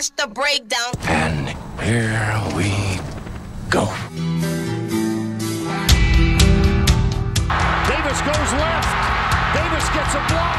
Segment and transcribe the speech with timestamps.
[0.00, 0.92] watch the breakdown.
[1.08, 1.48] And
[1.84, 2.72] here we
[3.68, 3.84] go.
[7.84, 8.92] Davis goes left.
[9.52, 10.56] Davis gets a block.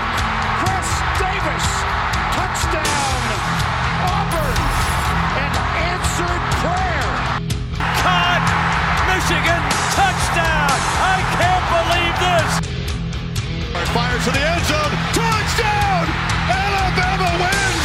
[0.62, 1.66] Chris Davis.
[2.38, 3.22] Touchdown.
[4.14, 4.60] Auburn.
[5.42, 5.54] An
[5.90, 7.10] answered prayer.
[8.06, 8.46] Caught.
[9.10, 9.64] Michigan.
[9.98, 10.78] Touchdown.
[11.02, 12.52] I can't believe this.
[13.90, 14.94] Fires to the end zone.
[15.18, 16.06] Touchdown.
[16.46, 17.81] Alabama wins.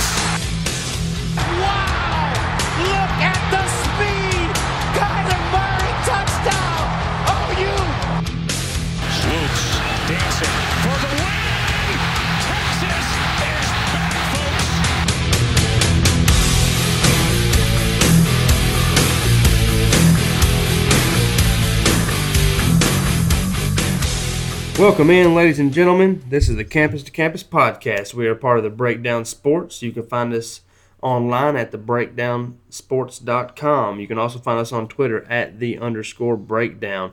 [24.79, 26.23] Welcome in, ladies and gentlemen.
[26.29, 28.13] This is the Campus to Campus podcast.
[28.13, 29.81] We are part of the Breakdown Sports.
[29.81, 30.61] You can find us
[31.01, 34.01] online at thebreakdownsports.com.
[34.01, 37.13] You can also find us on Twitter at the underscore breakdown.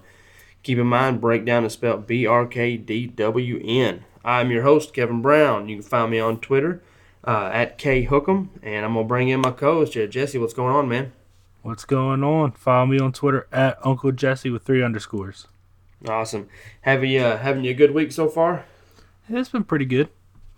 [0.62, 4.04] Keep in mind, breakdown is spelled B R K D W N.
[4.26, 5.70] I'm your host, Kevin Brown.
[5.70, 6.84] You can find me on Twitter
[7.26, 10.38] uh, at K Hookem, and I'm gonna bring in my co-host Jesse.
[10.38, 11.14] What's going on, man?
[11.62, 12.52] What's going on?
[12.52, 15.48] Follow me on Twitter at Uncle Jesse with three underscores.
[16.08, 16.50] Awesome.
[16.82, 18.66] Having you uh, having you a good week so far?
[19.30, 20.10] It's been pretty good.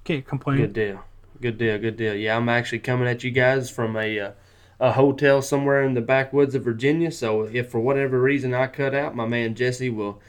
[0.04, 0.58] Can't complain.
[0.58, 1.04] Good deal.
[1.42, 1.78] Good deal.
[1.78, 2.16] Good deal.
[2.16, 4.32] Yeah, I'm actually coming at you guys from a uh,
[4.80, 7.12] a hotel somewhere in the backwoods of Virginia.
[7.12, 10.20] So if for whatever reason I cut out, my man Jesse will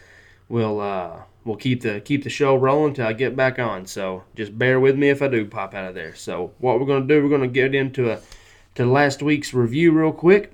[0.49, 3.87] will uh, will keep the keep the show rolling till I get back on.
[3.87, 6.15] So just bear with me if I do pop out of there.
[6.15, 8.21] So what we're gonna do, we're gonna get into a
[8.75, 10.53] to last week's review real quick.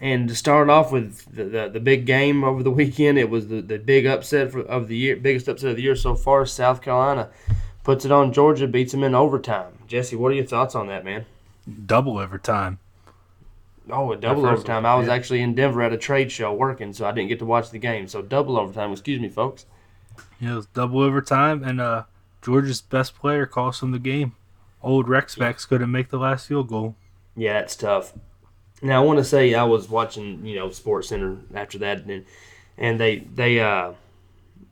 [0.00, 3.48] And to start off with the, the, the big game over the weekend, it was
[3.48, 6.44] the, the big upset for, of the year, biggest upset of the year so far.
[6.44, 7.30] South Carolina
[7.82, 9.72] puts it on Georgia, beats them in overtime.
[9.86, 11.24] Jesse, what are your thoughts on that, man?
[11.86, 12.78] Double overtime.
[13.88, 14.82] Oh, a double overtime.
[14.82, 15.14] one, I was yeah.
[15.14, 17.78] actually in Denver at a trade show working, so I didn't get to watch the
[17.78, 18.08] game.
[18.08, 18.92] So double overtime.
[18.92, 19.64] Excuse me, folks.
[20.40, 22.04] Yeah, it was double overtime, and uh,
[22.42, 24.34] Georgia's best player cost them the game.
[24.82, 26.96] Old Rec Specs couldn't make the last field goal.
[27.36, 28.12] Yeah, it's tough.
[28.82, 32.24] Now I want to say I was watching, you know, SportsCenter after that, and
[32.76, 33.92] and they they uh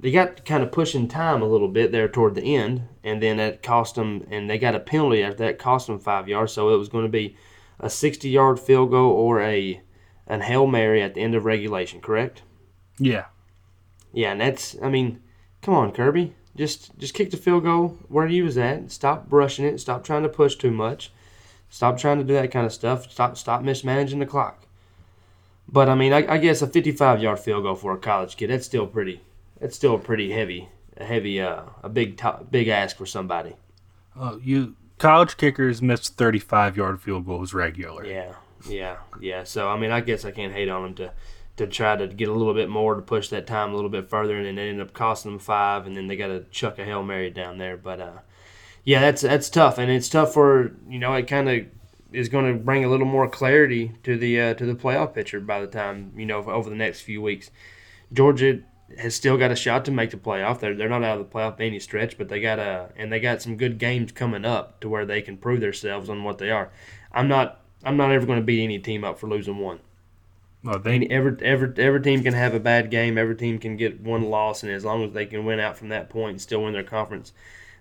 [0.00, 3.38] they got kind of pushing time a little bit there toward the end, and then
[3.38, 6.74] that cost them, and they got a penalty after that cost them five yards, so
[6.74, 7.36] it was going to be
[7.80, 9.80] a 60-yard field goal or a
[10.26, 12.42] an hail mary at the end of regulation, correct?
[12.98, 13.26] Yeah.
[14.12, 15.22] Yeah, and that's I mean,
[15.62, 16.34] come on, Kirby.
[16.54, 18.90] Just just kick the field goal where you was at.
[18.92, 19.80] Stop brushing it.
[19.80, 21.12] Stop trying to push too much.
[21.70, 23.10] Stop trying to do that kind of stuff.
[23.10, 24.66] Stop stop mismanaging the clock.
[25.68, 28.50] But I mean, I, I guess a 55 yard field goal for a college kid
[28.50, 29.22] that's still pretty.
[29.60, 30.68] That's still pretty heavy.
[30.96, 33.56] A heavy, uh, a big top, big ask for somebody.
[34.16, 38.04] Uh, you college kickers miss 35 yard field goals regular.
[38.04, 38.34] Yeah,
[38.68, 39.44] yeah, yeah.
[39.44, 41.12] So I mean, I guess I can't hate on them to
[41.56, 44.08] to try to get a little bit more to push that time a little bit
[44.08, 46.78] further, and then it ended up costing them five, and then they got to chuck
[46.78, 47.76] a hail mary down there.
[47.76, 48.18] But uh,
[48.84, 51.66] yeah, that's that's tough, and it's tough for you know it kind of
[52.12, 55.40] is going to bring a little more clarity to the uh, to the playoff picture
[55.40, 57.50] by the time you know over the next few weeks.
[58.12, 58.60] Georgia
[58.98, 60.60] has still got a shot to make the playoff.
[60.60, 63.12] They're they're not out of the playoff by any stretch, but they got a and
[63.12, 66.38] they got some good games coming up to where they can prove themselves on what
[66.38, 66.70] they are.
[67.12, 69.80] I'm not I'm not ever going to beat any team up for losing one.
[70.62, 73.18] Well, they, mean, every every every team can have a bad game.
[73.18, 75.90] Every team can get one loss, and as long as they can win out from
[75.90, 77.32] that point and still win their conference,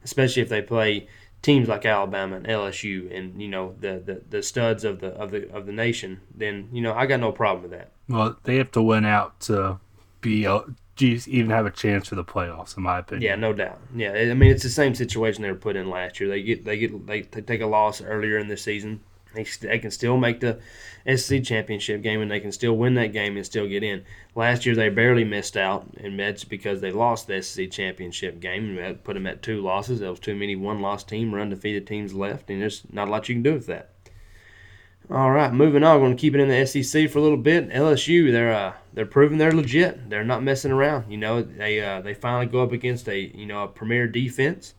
[0.03, 1.07] especially if they play
[1.41, 5.31] teams like Alabama and LSU and you know the, the, the studs of the of
[5.31, 7.91] the of the nation, then you know I got no problem with that.
[8.09, 9.79] well, they have to win out to
[10.21, 10.61] be uh,
[10.99, 13.23] even have a chance for the playoffs, in my opinion.
[13.23, 13.79] Yeah, no doubt.
[13.95, 16.29] Yeah, I mean it's the same situation they were put in last year.
[16.29, 19.01] They get they get they, they take a loss earlier in the season.
[19.33, 20.59] They, can still make the
[21.05, 24.05] SEC championship game and they can still win that game and still get in.
[24.35, 28.69] Last year they barely missed out, and that's because they lost the SEC championship game
[28.69, 29.99] and that put them at two losses.
[29.99, 33.27] There was too many one-loss team or undefeated teams left, and there's not a lot
[33.27, 33.89] you can do with that.
[35.09, 35.95] All right, moving on.
[35.99, 37.69] We're going to keep it in the SEC for a little bit.
[37.69, 40.09] LSU, they're uh, they're proving they're legit.
[40.09, 41.11] They're not messing around.
[41.11, 44.75] You know, they uh, they finally go up against a you know a premier defense,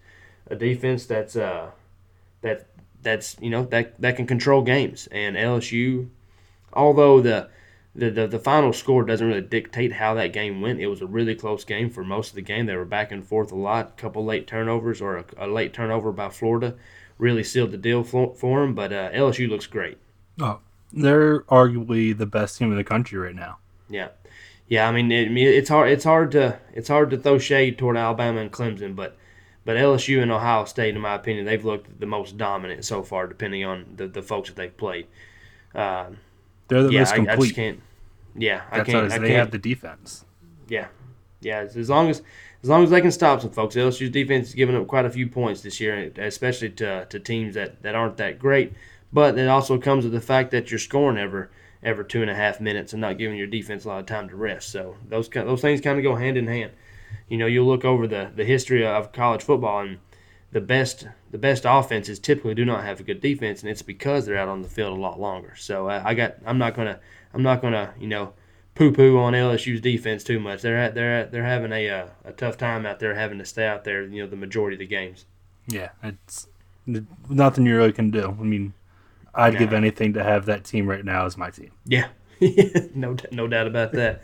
[0.47, 1.73] a defense that's uh
[2.41, 2.67] that
[3.05, 5.07] that's you know that that can control games.
[5.13, 6.09] And LSU,
[6.73, 7.49] although the
[7.95, 10.81] the, the, the final score doesn't really dictate how that game went.
[10.81, 12.67] It was a really close game for most of the game.
[12.67, 13.93] They were back and forth a lot.
[13.97, 16.75] A couple late turnovers or a, a late turnover by Florida
[17.19, 18.75] really sealed the deal for, for them.
[18.75, 19.99] But uh, LSU looks great.
[20.41, 20.59] Oh,
[20.93, 23.59] they're arguably the best team in the country right now.
[23.89, 24.09] Yeah,
[24.67, 24.89] yeah.
[24.89, 25.91] I mean, it, I mean, it's hard.
[25.91, 29.17] It's hard to it's hard to throw shade toward Alabama and Clemson, but
[29.65, 33.27] But LSU and Ohio State, in my opinion, they've looked the most dominant so far,
[33.27, 35.07] depending on the, the folks that they've played.
[35.75, 36.11] Uh,
[36.69, 37.37] They're the yeah, most I, complete.
[37.37, 37.81] I just can't.
[38.37, 39.11] Yeah, I can't.
[39.13, 39.39] I They can't.
[39.39, 40.25] have the defense.
[40.69, 40.89] Yeah,
[41.41, 41.61] yeah.
[41.61, 42.23] As long as
[42.63, 45.11] as long as they can stop some folks, LSU's defense has given up quite a
[45.11, 48.73] few points this year, especially to to teams that, that aren't that great.
[49.13, 51.51] But it also comes with the fact that you're scoring ever
[51.83, 54.29] every two and a half minutes and not giving your defense a lot of time
[54.29, 54.71] to rest.
[54.71, 56.73] So those those things kind of go hand in hand.
[57.29, 59.99] You know, you look over the the history of college football and
[60.55, 64.25] the best the best offenses typically do not have a good defense, and it's because
[64.25, 65.55] they're out on the field a lot longer.
[65.57, 67.01] So I, I got I'm not gonna
[67.35, 68.35] I'm not gonna you know
[68.77, 70.63] poo poo on LSU's defense too much.
[70.63, 73.45] They're at, they're at, they're having a uh, a tough time out there having to
[73.45, 75.27] stay out there you know the majority of the games.
[75.67, 76.47] Yeah, it's
[76.87, 78.37] nothing you really can do.
[78.39, 78.75] I mean,
[79.35, 81.73] I'd give anything to have that team right now as my team.
[81.85, 82.09] Yeah,
[82.95, 84.23] no no doubt about that.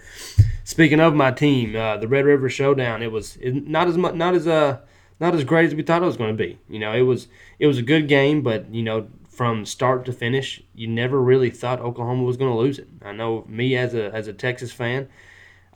[0.65, 4.35] Speaking of my team, uh, the Red River Showdown, it was not as much not
[4.35, 4.79] as uh
[5.21, 6.59] not as great as we thought it was going to be.
[6.69, 7.29] You know, it was
[7.59, 11.51] it was a good game, but you know from start to finish, you never really
[11.51, 12.89] thought Oklahoma was going to lose it.
[13.03, 15.09] I know me as a as a Texas fan,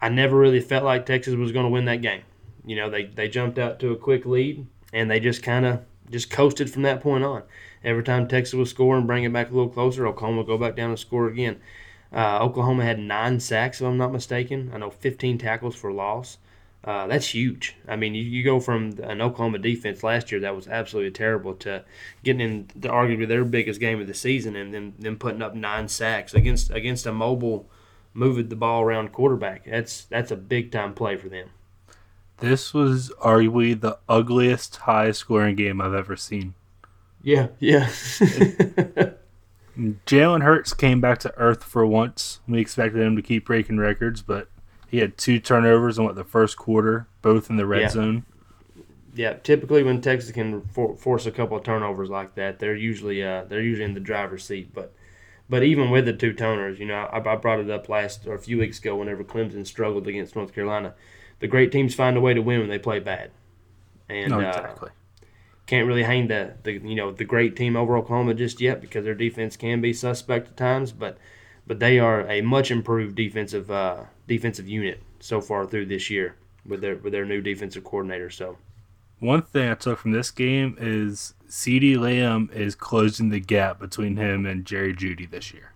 [0.00, 2.22] I never really felt like Texas was going to win that game.
[2.64, 5.80] You know, they they jumped out to a quick lead and they just kind of
[6.10, 7.42] just coasted from that point on.
[7.82, 10.58] Every time Texas would score and bring it back a little closer, Oklahoma would go
[10.58, 11.60] back down and score again.
[12.14, 14.70] Uh, Oklahoma had nine sacks, if I'm not mistaken.
[14.72, 16.38] I know 15 tackles for loss.
[16.84, 17.76] Uh, that's huge.
[17.88, 21.54] I mean, you, you go from an Oklahoma defense last year that was absolutely terrible
[21.56, 21.82] to
[22.22, 25.54] getting in to arguably their biggest game of the season and then them putting up
[25.54, 27.66] nine sacks against against a mobile,
[28.12, 29.64] moving the ball around quarterback.
[29.64, 31.48] That's that's a big time play for them.
[32.38, 36.54] This was arguably the ugliest, highest scoring game I've ever seen.
[37.22, 37.88] Yeah, yeah.
[39.76, 42.40] Jalen Hurts came back to earth for once.
[42.46, 44.48] We expected him to keep breaking records, but
[44.88, 47.88] he had two turnovers in what the first quarter, both in the red Yeah.
[47.88, 48.24] zone.
[49.16, 53.22] Yeah, typically when Texas can for, force a couple of turnovers like that, they're usually
[53.22, 54.74] uh, they're usually in the driver's seat.
[54.74, 54.92] But
[55.48, 58.34] but even with the two toners, you know, I, I brought it up last or
[58.34, 60.94] a few weeks ago whenever Clemson struggled against North Carolina.
[61.38, 63.30] The great teams find a way to win when they play bad,
[64.08, 64.90] and No, uh, exactly.
[65.66, 69.04] Can't really hang the, the you know the great team over Oklahoma just yet because
[69.04, 71.16] their defense can be suspect at times, but
[71.66, 76.36] but they are a much improved defensive uh, defensive unit so far through this year
[76.66, 78.30] with their with their new defensive coordinator.
[78.30, 78.58] So.
[79.20, 84.16] One thing I took from this game is CeeDee Lamb is closing the gap between
[84.16, 85.72] him and Jerry Jeudy this year.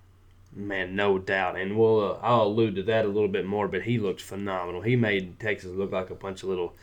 [0.55, 3.69] Man, no doubt, and we'll uh, I'll allude to that a little bit more.
[3.69, 4.83] But he looked phenomenal.
[4.83, 6.75] He made Texas look like a bunch of little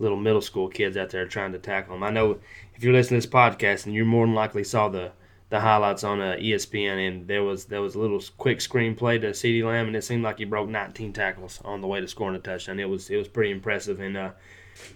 [0.00, 2.02] little middle school kids out there trying to tackle him.
[2.02, 2.38] I know
[2.74, 5.12] if you're listening to this podcast, and you more than likely saw the
[5.50, 9.30] the highlights on uh, ESPN, and there was there was a little quick screenplay to
[9.30, 12.36] CeeDee Lamb, and it seemed like he broke 19 tackles on the way to scoring
[12.36, 12.80] a touchdown.
[12.80, 14.30] It was it was pretty impressive and uh,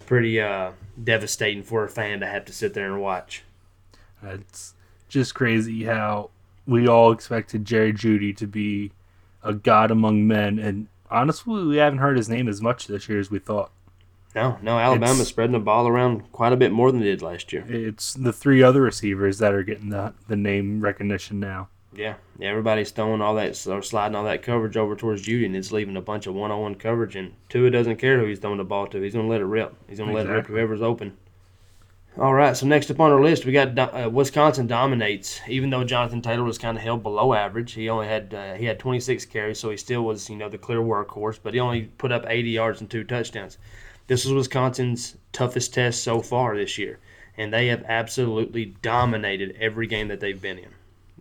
[0.06, 0.72] pretty uh,
[1.02, 3.42] devastating for a fan to have to sit there and watch.
[4.22, 4.74] It's
[5.08, 6.30] just crazy how
[6.66, 8.92] we all expected Jerry Jeudy to be
[9.42, 13.18] a god among men, and honestly, we haven't heard his name as much this year
[13.18, 13.70] as we thought.
[14.34, 17.22] No, no, Alabama's It's- spreading the ball around quite a bit more than they did
[17.22, 17.64] last year.
[17.68, 21.68] It's the three other receivers that are getting the, the name recognition now.
[21.96, 25.54] Yeah, yeah, everybody's throwing all that or sliding all that coverage over towards Jeudy, and
[25.54, 27.14] it's leaving a bunch of one-on-one coverage.
[27.14, 29.44] And Tua doesn't care who he's throwing the ball to; he's going to let it
[29.44, 29.76] rip.
[29.88, 30.54] He's going to let it rip Exactly.
[30.60, 31.16] whoever's open.
[32.18, 35.40] All right, so next up on our list, we got uh, Wisconsin dominates.
[35.48, 38.64] Even though Jonathan Taylor was kind of held below average, he only had uh, he
[38.64, 41.38] had 26 carries, so he still was you know the clear workhorse.
[41.40, 43.58] But he only put up 80 yards and two touchdowns.
[44.06, 46.98] This was Wisconsin's toughest test so far this year,
[47.36, 50.70] and they have absolutely dominated every game that they've been in.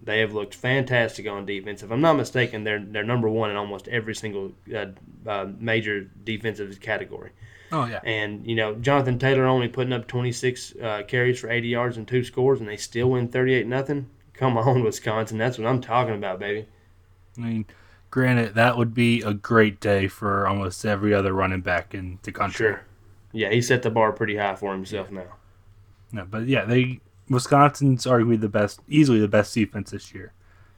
[0.02, 1.82] They have looked fantastic on defense.
[1.82, 4.88] If I'm not mistaken, they're they're number one in almost every single uh,
[5.26, 7.32] uh, major defensive category.
[7.72, 11.68] Oh yeah, And you know, Jonathan Taylor only putting up 26 uh, carries for 80
[11.68, 14.10] yards and two scores, and they still win 38 nothing.
[14.34, 16.68] Come on, Wisconsin, that's what I'm talking about, baby.
[17.38, 17.66] I mean,
[18.14, 22.32] granted, that would be a great day for almost every other running back in the
[22.32, 22.68] country.
[22.68, 22.86] Sure.
[23.32, 25.38] Yeah, he set the bar pretty high for himself now.
[26.12, 30.34] No, but yeah, they Wisconsin's arguably the best, easily the best defense this year.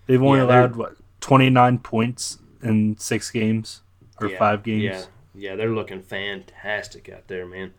[0.07, 3.81] They've only Yeah, allowed what twenty nine points in six games
[4.21, 4.83] or Yeah, five games.
[4.83, 7.73] Yeah, yeah, they're looking fantastic out there, man.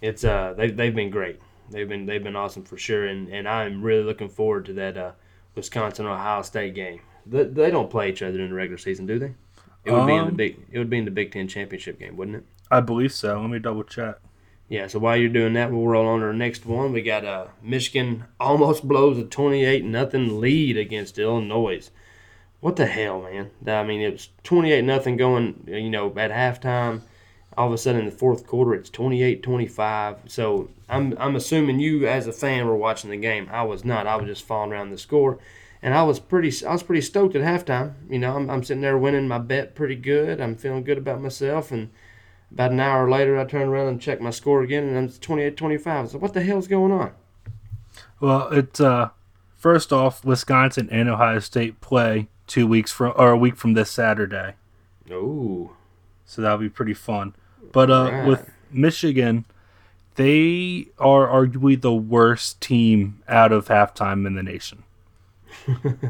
[0.00, 1.40] It's uh, they they've been great.
[1.70, 4.96] They've been they've been awesome for sure, and and I'm really looking forward to that
[4.96, 5.12] uh,
[5.54, 7.00] Wisconsin Ohio State game.
[7.26, 9.34] They, they don't play each other in the regular season, do they?
[9.84, 11.98] It would be in the Um, big it would be in the Big Ten championship
[11.98, 12.44] game, wouldn't it?
[12.70, 13.40] I believe so.
[13.40, 14.16] Let me double check.
[14.68, 16.92] Yeah, so while you're doing that, we'll roll on to our next one.
[16.92, 21.90] We got uh, Michigan almost blows a 28 nothing lead against Illinois.
[22.60, 23.50] What the hell, man?
[23.66, 27.02] I mean, it was 28 nothing going, you know, at halftime.
[27.58, 30.30] all of a sudden in the fourth quarter it's 28-25.
[30.30, 33.48] So I'm I'm assuming you as a fan were watching the game.
[33.52, 34.06] I was not.
[34.06, 35.38] I was just following around the score.
[35.84, 37.92] And I was pretty I was pretty stoked at halftime.
[38.08, 40.40] You know, I'm, I'm sitting there winning my bet pretty good.
[40.40, 41.90] I'm feeling good about myself and
[42.50, 46.12] about an hour later I turn around and check my score again and it's 28-25.
[46.12, 47.12] So what the hell's going on?
[48.18, 49.10] Well, it's uh,
[49.56, 53.90] first off, Wisconsin and Ohio State play two weeks from or a week from this
[53.90, 54.54] Saturday,
[55.12, 55.72] Oh,
[56.24, 57.34] so that'll be pretty fun.
[57.72, 58.26] But uh, Right.
[58.28, 59.44] with Michigan,
[60.14, 64.83] they are arguably the worst team out of halftime in the nation.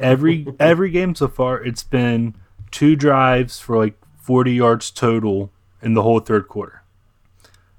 [0.00, 2.34] Every every game so far, it's been
[2.70, 6.82] two drives for like forty yards total in the whole third quarter,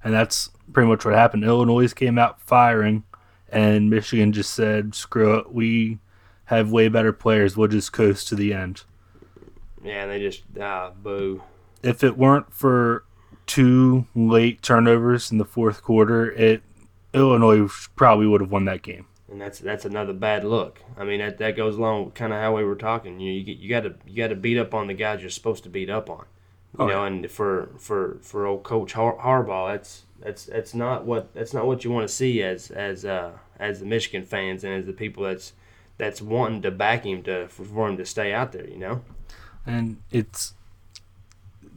[0.03, 1.43] and that's pretty much what happened.
[1.43, 3.03] Illinois came out firing,
[3.49, 5.99] and Michigan just said, "Screw it, we
[6.45, 7.57] have way better players.
[7.57, 8.83] We'll just coast to the end."
[9.83, 11.43] Yeah, and they just ah boo.
[11.83, 13.03] if it weren't for
[13.45, 16.63] two late turnovers in the fourth quarter, it
[17.13, 19.05] Illinois probably would have won that game.
[19.35, 20.81] And that's that's another bad look.
[20.97, 23.19] I mean that, that goes along with kind of how we were talking.
[23.19, 25.29] You know, you you got to you got to beat up on the guys you're
[25.29, 26.25] supposed to beat up on.
[26.77, 27.07] You Oh, know, yeah.
[27.07, 31.67] and for for for old Coach Har- Harbaugh, that's that's that's not what that's not
[31.67, 34.93] what you want to see as as uh, as the Michigan fans and as the
[34.93, 35.51] people that's
[35.97, 38.67] that's wanting to back him to for, for him to stay out there.
[38.69, 39.01] You know.
[39.65, 40.53] And it's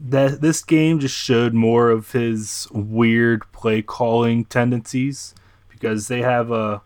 [0.01, 5.35] that this game just showed more of his weird play calling tendencies
[5.69, 6.83] because they have a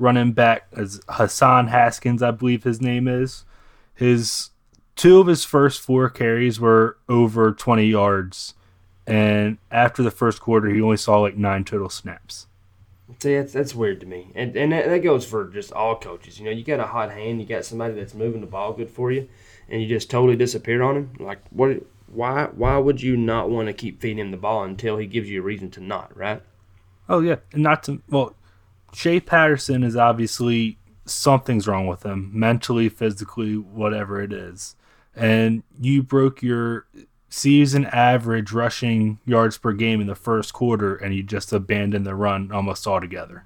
[0.00, 3.44] running back as Hassan Haskins, I believe his name is.
[3.94, 4.50] His
[4.96, 8.54] two of his first four carries were over 20 yards.
[9.06, 12.46] And after the first quarter, he only saw like nine total snaps.
[13.18, 16.38] See, that's, that's weird to me, and and that, that goes for just all coaches.
[16.38, 18.88] You know, you got a hot hand, you got somebody that's moving the ball good
[18.88, 19.28] for you,
[19.68, 21.12] and you just totally disappear on him.
[21.18, 21.82] Like, what?
[22.06, 22.44] Why?
[22.54, 25.40] Why would you not want to keep feeding him the ball until he gives you
[25.40, 26.16] a reason to not?
[26.16, 26.40] Right?
[27.08, 28.36] Oh yeah, and not to well,
[28.92, 34.76] Shea Patterson is obviously something's wrong with him, mentally, physically, whatever it is.
[35.14, 36.86] And you broke your
[37.28, 42.14] season average rushing yards per game in the first quarter, and you just abandoned the
[42.14, 43.44] run almost altogether.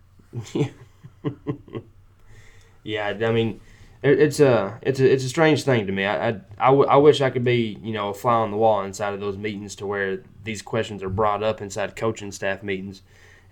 [2.82, 3.08] Yeah.
[3.08, 3.60] I mean,
[4.02, 6.04] it's a it's a it's a strange thing to me.
[6.04, 8.58] I, I, I, w- I wish I could be you know a fly on the
[8.58, 12.62] wall inside of those meetings to where these questions are brought up inside coaching staff
[12.62, 13.00] meetings,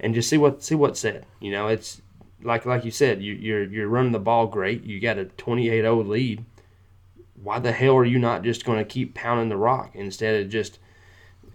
[0.00, 1.26] and just see what see what's said.
[1.40, 2.02] You know, it's
[2.42, 4.84] like like you said, you, you're you're running the ball great.
[4.84, 6.44] You got a 28-0 lead.
[7.42, 10.50] Why the hell are you not just going to keep pounding the rock instead of
[10.50, 10.78] just?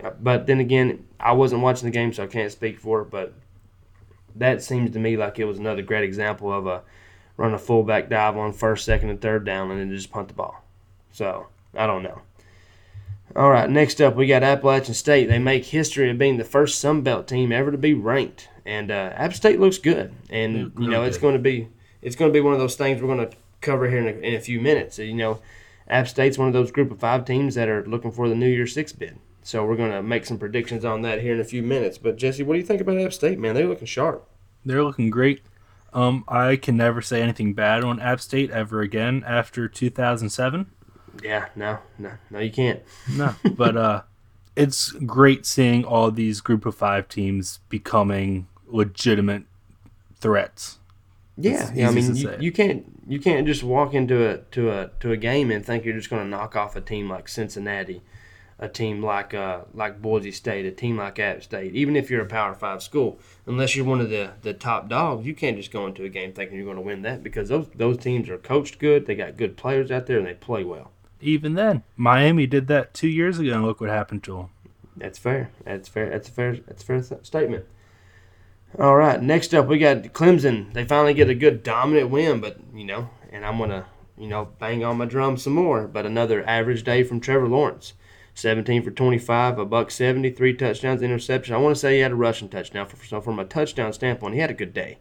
[0.03, 3.09] Uh, but then again, I wasn't watching the game, so I can't speak for it.
[3.09, 3.33] But
[4.35, 6.83] that seems to me like it was another great example of a
[7.37, 10.33] run a fullback dive on first, second, and third down, and then just punt the
[10.33, 10.63] ball.
[11.11, 12.21] So I don't know.
[13.35, 15.27] All right, next up we got Appalachian State.
[15.27, 18.89] They make history of being the first Sun Belt team ever to be ranked, and
[18.89, 20.13] uh, App State looks good.
[20.29, 21.67] And you know it's going to be
[22.01, 24.27] it's going to be one of those things we're going to cover here in a,
[24.27, 24.97] in a few minutes.
[24.97, 25.41] You know,
[25.87, 28.49] App State's one of those group of five teams that are looking for the New
[28.49, 29.19] Year Six bid.
[29.43, 31.97] So we're going to make some predictions on that here in a few minutes.
[31.97, 33.55] But Jesse, what do you think about App State, man?
[33.55, 34.27] They're looking sharp.
[34.65, 35.41] They're looking great.
[35.93, 40.69] Um, I can never say anything bad on App State ever again after 2007.
[41.23, 42.81] Yeah, no, no, no, you can't.
[43.15, 44.01] No, but uh,
[44.55, 49.43] it's great seeing all these group of five teams becoming legitimate
[50.19, 50.79] threats.
[51.37, 51.89] Yeah, yeah.
[51.89, 55.17] I mean, you, you can't you can't just walk into a to a to a
[55.17, 58.01] game and think you're just going to knock off a team like Cincinnati,
[58.57, 61.75] a team like uh like Boise State, a team like App State.
[61.75, 65.27] Even if you're a Power Five school, unless you're one of the the top dogs,
[65.27, 67.67] you can't just go into a game thinking you're going to win that because those
[67.75, 70.91] those teams are coached good, they got good players out there, and they play well.
[71.21, 74.49] Even then, Miami did that two years ago, and look what happened to them.
[74.95, 75.51] That's fair.
[75.65, 76.09] That's fair.
[76.09, 76.55] That's a fair.
[76.55, 77.65] That's a fair statement.
[78.77, 79.21] All right.
[79.21, 80.73] Next up, we got Clemson.
[80.73, 83.85] They finally get a good dominant win, but you know, and I'm gonna
[84.17, 85.87] you know bang on my drum some more.
[85.87, 87.93] But another average day from Trevor Lawrence.
[88.33, 91.55] 17 for 25, a buck 70, three touchdowns, interception.
[91.55, 92.85] I want to say he had a rushing touchdown.
[92.85, 94.99] For, so from a touchdown standpoint, he had a good day.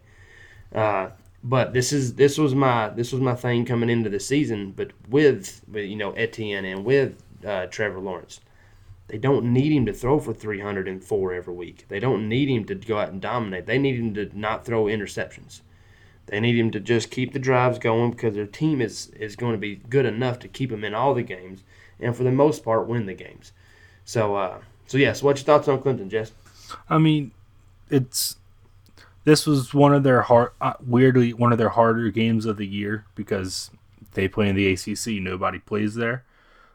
[0.75, 1.11] Uh,
[1.43, 4.73] but this is this was my this was my thing coming into the season.
[4.73, 8.41] But with, you know Etienne and with uh, Trevor Lawrence,
[9.09, 11.87] they don't need him to throw for 304 every week.
[11.89, 13.67] They don't need him to go out and dominate.
[13.67, 15.61] They need him to not throw interceptions.
[16.27, 19.53] They need him to just keep the drives going because their team is, is going
[19.53, 21.63] to be good enough to keep him in all the games
[22.01, 23.53] and for the most part win the games.
[24.05, 26.33] So, uh, so yes, what's your thoughts on Clemson, Jess?
[26.91, 27.31] I mean,
[27.91, 28.37] it's
[29.27, 32.67] this was one of their hard, uh, weirdly one of their harder games of the
[32.67, 33.73] year because
[34.15, 35.21] they play in the ACC.
[35.21, 36.25] Nobody plays there,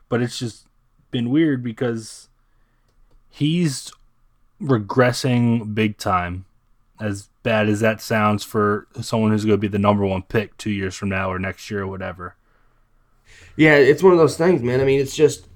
[0.10, 0.68] but it's just
[1.12, 2.28] been weird because
[3.30, 3.90] he's
[4.62, 6.46] regressing big time.
[7.00, 10.56] As bad as that sounds for someone who's going to be the number one pick
[10.58, 12.36] two years from now or next year or whatever.
[13.56, 14.82] Yeah, it's one of those things, man.
[14.82, 15.48] I mean, it's just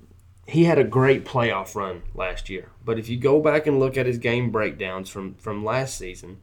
[0.48, 3.98] he had a great playoff run last year, but if you go back and look
[3.98, 6.40] at his game breakdowns from from last season,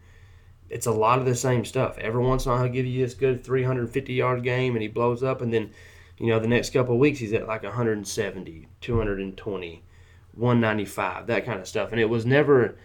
[0.73, 1.99] it's a lot of the same stuff.
[1.99, 4.89] Every once in a while, he'll give you this good 350 yard game, and he
[4.89, 5.71] blows up, and then
[6.19, 9.83] you know the next couple weeks he's at like 170, 220,
[10.35, 12.77] 195, that kind of stuff, and it was never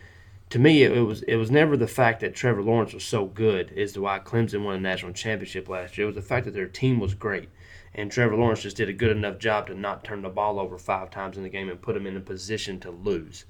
[0.49, 3.73] to me, it, was it was never the fact that Trevor Lawrence was so good
[3.77, 6.05] as to why Clemson won a national championship last year.
[6.05, 7.49] It was the fact that their team was great,
[7.93, 10.77] and Trevor Lawrence just did a good enough job to not turn the ball over
[10.77, 13.45] five times in the game and put them in a position to lose.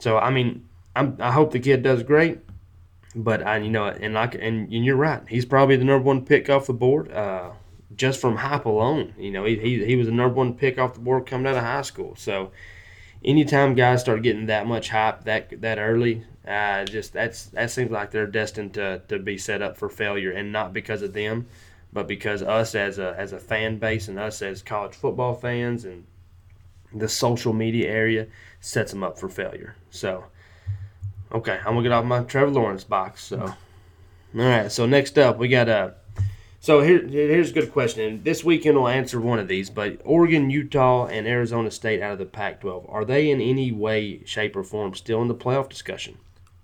[0.00, 2.40] So I mean, I'm, I hope the kid does great,
[3.18, 6.24] but I you know and like and, and you're right, he's probably the number one
[6.24, 7.12] pick off the board.
[7.12, 7.50] Uh,
[7.96, 10.94] just from hype alone, you know, he, he, he was the number one pick off
[10.94, 12.14] the board coming out of high school.
[12.16, 12.52] So
[13.24, 17.90] anytime guys start getting that much hype that that early, uh, just that's that seems
[17.90, 21.46] like they're destined to, to be set up for failure, and not because of them,
[21.92, 25.84] but because us as a as a fan base and us as college football fans
[25.84, 26.04] and
[26.94, 28.26] the social media area
[28.60, 29.76] sets them up for failure.
[29.90, 30.24] So,
[31.32, 33.24] okay, I'm gonna get off my Trevor Lawrence box.
[33.24, 33.54] So, all
[34.34, 34.70] right.
[34.70, 35.76] So next up, we got a.
[35.76, 35.92] Uh,
[36.60, 38.02] so here, here's a good question.
[38.02, 39.70] And this weekend we'll answer one of these.
[39.70, 44.22] But Oregon, Utah, and Arizona State out of the Pac-12 are they in any way,
[44.24, 46.18] shape, or form still in the playoff discussion?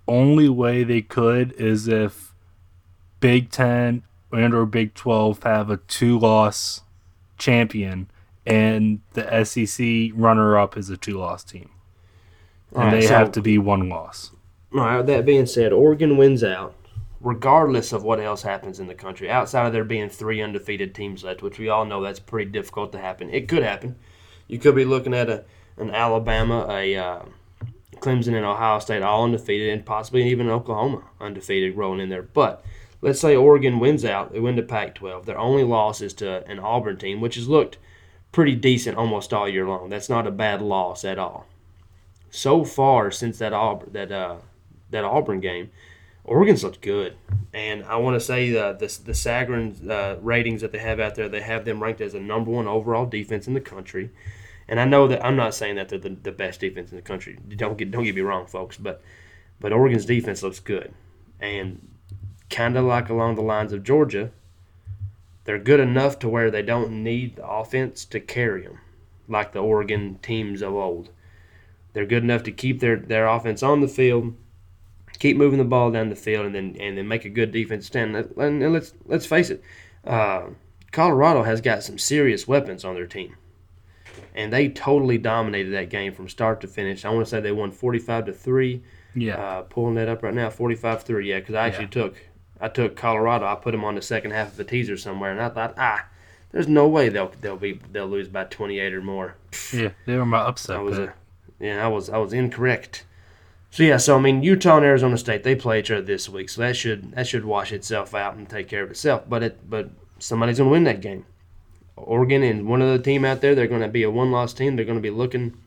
[0.07, 2.33] Only way they could is if
[3.19, 6.81] Big Ten and or Big Twelve have a two-loss
[7.37, 8.09] champion,
[8.45, 11.69] and the SEC runner-up is a two-loss team,
[12.71, 14.31] and right, they so, have to be one loss.
[14.75, 15.05] All right.
[15.05, 16.75] That being said, Oregon wins out
[17.25, 21.23] regardless of what else happens in the country, outside of there being three undefeated teams
[21.23, 23.31] left, which we all know that's pretty difficult to happen.
[23.31, 23.95] It could happen.
[24.47, 25.43] You could be looking at a
[25.77, 27.23] an Alabama, a uh,
[27.95, 32.21] Clemson, and Ohio State all undefeated, and possibly even Oklahoma undefeated rolling in there.
[32.21, 32.63] But
[33.01, 35.25] let's say Oregon wins out, they win the Pac-12.
[35.25, 37.77] Their only loss is to an Auburn team, which has looked
[38.31, 39.89] pretty decent almost all year long.
[39.89, 41.47] That's not a bad loss at all.
[42.29, 44.35] So far since that Auburn that uh,
[44.89, 45.71] that Auburn game,
[46.23, 47.15] Oregon's looked good,
[47.53, 51.15] and I want to say the the, the Sagarin uh, ratings that they have out
[51.15, 54.09] there, they have them ranked as the number one overall defense in the country.
[54.67, 57.03] And I know that I'm not saying that they're the, the best defense in the
[57.03, 57.37] country.
[57.55, 59.01] Don't get don't get me wrong, folks, but
[59.59, 60.93] but Oregon's defense looks good,
[61.39, 61.87] and
[62.49, 64.31] kind of like along the lines of Georgia,
[65.43, 68.79] they're good enough to where they don't need the offense to carry them,
[69.27, 71.09] like the Oregon teams of old.
[71.93, 74.35] They're good enough to keep their, their offense on the field
[75.17, 77.85] keep moving the ball down the field, and then and then make a good defense
[77.85, 78.15] stand.
[78.15, 79.63] And, and let's let's face it,
[80.05, 80.43] uh,
[80.91, 83.35] Colorado has got some serious weapons on their team,
[84.33, 87.05] and they totally dominated that game from start to finish.
[87.05, 88.81] I want to say they won forty five to three.
[89.13, 91.29] Yeah, uh, pulling that up right now, forty five three.
[91.29, 91.89] Yeah, because I actually yeah.
[91.89, 92.15] took
[92.59, 93.45] I took Colorado.
[93.45, 96.07] I put them on the second half of a teaser somewhere, and I thought ah.
[96.51, 99.35] There's no way they'll they'll be they'll lose by 28 or more.
[99.73, 100.77] Yeah, they were my upset.
[100.77, 101.13] I was a,
[101.59, 103.03] yeah, I was I was incorrect.
[103.75, 106.47] So yeah, so I mean Utah and Arizona State they play each other this week,
[106.47, 109.23] so that should that should wash itself out and take care of itself.
[109.27, 111.25] But it but somebody's gonna win that game.
[111.97, 114.77] Oregon and one other team out there, they're gonna be a one loss team.
[114.77, 115.57] They're gonna be looking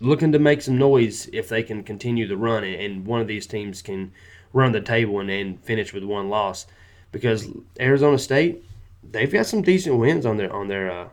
[0.00, 3.48] looking to make some noise if they can continue the run and one of these
[3.48, 4.12] teams can
[4.52, 6.68] run the table and, and finish with one loss.
[7.10, 7.48] Because
[7.80, 8.62] Arizona State,
[9.02, 11.08] they've got some decent wins on their on their uh,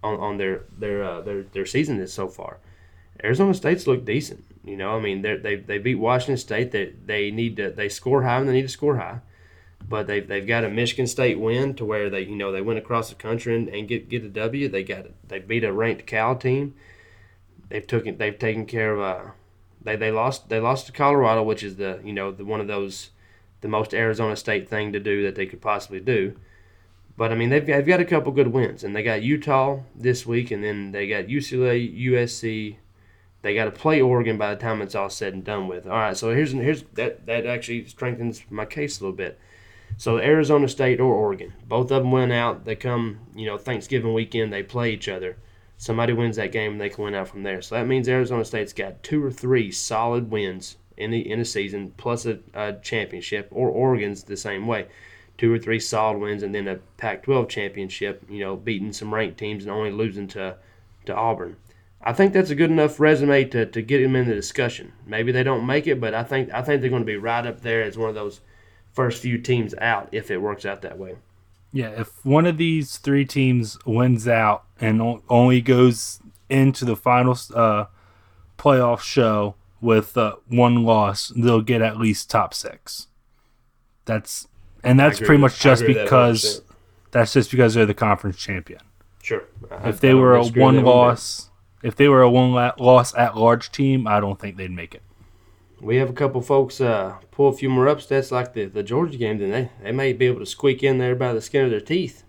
[0.00, 2.58] on, on their their uh, their their season so far.
[3.24, 4.44] Arizona State's looked decent.
[4.64, 6.70] You know, I mean, they they beat Washington State.
[6.70, 9.20] They they need to they score high and they need to score high,
[9.86, 12.78] but they've they've got a Michigan State win to where they you know they went
[12.78, 14.68] across the country and, and get get a W.
[14.68, 16.74] They got they beat a ranked Cal team.
[17.68, 19.30] They've taken they've taken care of uh
[19.82, 22.66] they they lost they lost to Colorado, which is the you know the one of
[22.66, 23.10] those
[23.60, 26.36] the most Arizona State thing to do that they could possibly do.
[27.16, 30.26] But I mean, they've they've got a couple good wins, and they got Utah this
[30.26, 32.76] week, and then they got UCLA, USC,
[33.44, 35.86] they got to play Oregon by the time it's all said and done with.
[35.86, 39.38] All right, so here's here's that that actually strengthens my case a little bit.
[39.98, 42.64] So Arizona State or Oregon, both of them went out.
[42.64, 44.50] They come, you know, Thanksgiving weekend.
[44.50, 45.36] They play each other.
[45.76, 47.60] Somebody wins that game, and they can win out from there.
[47.60, 51.44] So that means Arizona State's got two or three solid wins in the in a
[51.44, 53.48] season, plus a, a championship.
[53.50, 54.86] Or Oregon's the same way,
[55.36, 58.24] two or three solid wins, and then a Pac-12 championship.
[58.26, 60.56] You know, beating some ranked teams and only losing to
[61.04, 61.56] to Auburn.
[62.06, 64.92] I think that's a good enough resume to, to get him in the discussion.
[65.06, 67.46] Maybe they don't make it, but I think I think they're going to be right
[67.46, 68.40] up there as one of those
[68.92, 71.16] first few teams out if it works out that way.
[71.72, 77.36] Yeah, if one of these three teams wins out and only goes into the final
[77.54, 77.86] uh,
[78.58, 83.08] playoff show with uh, one loss, they'll get at least top six.
[84.04, 84.46] That's
[84.84, 86.62] and that's pretty much just that because 100%.
[87.12, 88.80] that's just because they're the conference champion.
[89.22, 89.44] Sure.
[89.70, 91.48] I- If they were a one loss,
[91.84, 95.02] if they were a one loss at large team, I don't think they'd make it.
[95.80, 99.18] we have a couple folks uh, pull a few more upsets like the, the Georgia
[99.18, 101.70] game, then they, they may be able to squeak in there by the skin of
[101.70, 102.24] their teeth.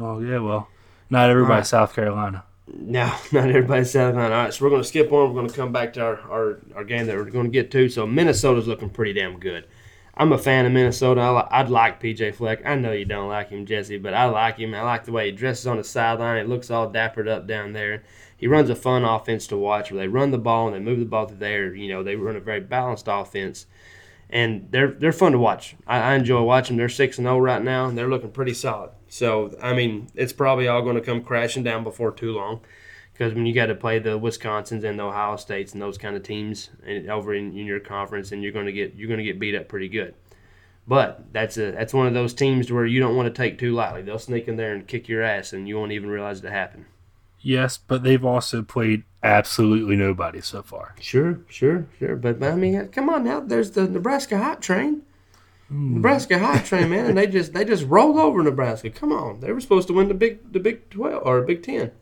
[0.00, 0.68] Oh yeah, well,
[1.08, 1.66] not everybody Alright.
[1.66, 2.44] South Carolina.
[2.66, 4.34] No, not everybody's South Carolina.
[4.34, 5.28] All right, so we're going to skip on.
[5.28, 7.70] We're going to come back to our, our, our game that we're going to get
[7.70, 7.88] to.
[7.88, 9.66] So Minnesota's looking pretty damn good.
[10.16, 11.20] I'm a fan of Minnesota.
[11.20, 12.66] I li- I'd like PJ Fleck.
[12.66, 14.74] I know you don't like him, Jesse, but I like him.
[14.74, 16.38] I like the way he dresses on the sideline.
[16.38, 18.02] It looks all dappered up down there.
[18.38, 21.00] He runs a fun offense to watch where they run the ball and they move
[21.00, 21.74] the ball through there.
[21.74, 23.66] You know, they run a very balanced offense.
[24.30, 25.74] And they're they're fun to watch.
[25.86, 26.76] I, I enjoy watching.
[26.76, 26.82] them.
[26.82, 28.90] They're six and zero right now, and they're looking pretty solid.
[29.08, 32.60] So I mean, it's probably all going to come crashing down before too long
[33.18, 36.14] because when you got to play the Wisconsins and the Ohio States and those kind
[36.14, 39.18] of teams and over in, in your conference, and you're going to get you're going
[39.18, 40.14] to get beat up pretty good.
[40.86, 43.74] But that's a that's one of those teams where you don't want to take too
[43.74, 44.02] lightly.
[44.02, 46.84] They'll sneak in there and kick your ass, and you won't even realize it happened.
[47.40, 50.94] Yes, but they've also played absolutely nobody so far.
[51.00, 52.16] Sure, sure, sure.
[52.16, 53.40] But I mean, come on now.
[53.40, 55.02] There's the Nebraska Hot Train.
[55.68, 55.96] Hmm.
[55.96, 58.90] Nebraska Hot Train, man, and they just they just rolled over Nebraska.
[58.90, 61.92] Come on, they were supposed to win the big the Big Twelve or Big Ten.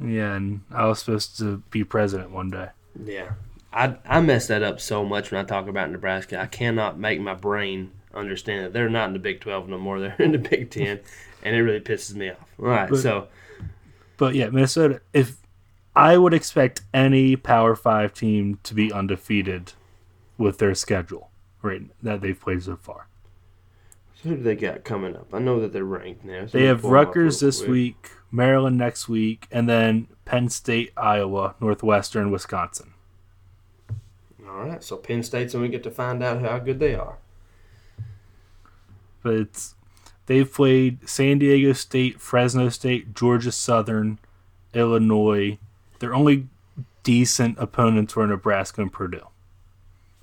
[0.00, 2.68] Yeah, and I was supposed to be president one day.
[3.04, 3.32] Yeah,
[3.72, 6.40] I I mess that up so much when I talk about Nebraska.
[6.40, 9.98] I cannot make my brain understand that they're not in the Big Twelve no more.
[10.00, 11.00] They're in the Big Ten,
[11.42, 12.36] and it really pisses me off.
[12.60, 13.26] All right, But- so
[14.18, 15.00] But yeah, Minnesota.
[15.14, 15.36] If
[15.96, 19.72] I would expect any Power Five team to be undefeated
[20.36, 21.30] with their schedule,
[21.62, 23.06] right, that they've played so far.
[24.22, 25.32] who do they got coming up?
[25.32, 26.46] I know that they're ranked now.
[26.46, 27.70] so They have Rutgers this quick.
[27.70, 32.92] week, Maryland next week, and then Penn State, Iowa, Northwestern, Wisconsin.
[34.46, 37.18] All right, so Penn State's and we get to find out how good they are.
[39.22, 39.74] But it's
[40.28, 44.20] they've played San Diego State, Fresno State, Georgia Southern,
[44.72, 45.58] Illinois.
[45.98, 46.46] Their only
[47.02, 49.26] decent opponents were Nebraska and Purdue.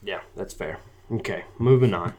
[0.01, 0.79] Yeah, that's fair.
[1.11, 2.13] Okay, moving on.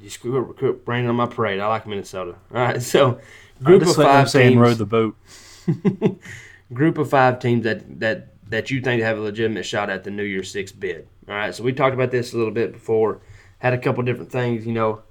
[0.00, 1.60] You screw quit raining on my parade.
[1.60, 2.34] I like Minnesota.
[2.52, 3.20] All right, so
[3.62, 4.78] group of five say and row teams.
[4.78, 5.16] the boat.
[6.74, 10.10] group of five teams that that that you think have a legitimate shot at the
[10.10, 11.08] New Year's Six bid.
[11.28, 13.20] All right, so we talked about this a little bit before.
[13.58, 15.02] Had a couple different things, you know,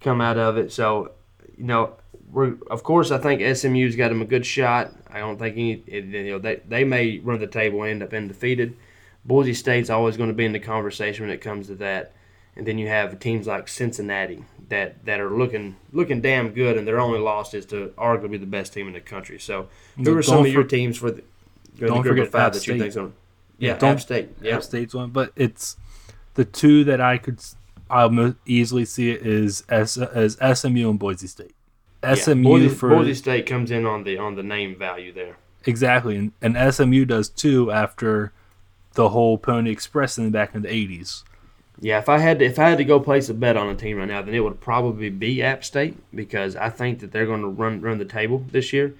[0.00, 0.72] come out of it.
[0.72, 1.12] So,
[1.58, 1.94] you know,
[2.30, 4.92] we're of course I think SMU's got them a good shot.
[5.10, 8.12] I don't think any, you know, they they may run the table and end up
[8.12, 8.76] undefeated.
[9.24, 12.12] Boise State's always going to be in the conversation when it comes to that.
[12.56, 16.88] And then you have teams like Cincinnati that, that are looking looking damn good, and
[16.88, 19.38] their only loss is to arguably the best team in the country.
[19.38, 21.22] So, who are some of your teams for the,
[21.76, 22.94] the don't group forget of five App that you State.
[22.94, 23.12] going?
[23.58, 24.30] Yeah, don't- App State.
[24.40, 25.76] Yeah, App State's one, but it's
[26.34, 27.38] the two that I could
[27.90, 31.54] I'll mo- easily see it is S, as SMU and Boise State.
[32.14, 35.36] SMU Boise, for Boise State comes in on the on the name value there.
[35.64, 38.32] exactly, and, and SMU does too after
[38.94, 41.24] the whole Pony Express thing back in the eighties.
[41.80, 43.74] Yeah, if I had to, if I had to go place a bet on a
[43.74, 47.26] team right now, then it would probably be App State because I think that they're
[47.26, 48.94] going to run run the table this year.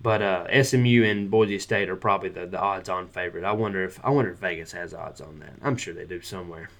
[0.00, 3.44] But uh, SMU and Boise State are probably the, the odds-on favorite.
[3.44, 5.54] I wonder if I wonder if Vegas has odds on that.
[5.62, 6.70] I'm sure they do somewhere.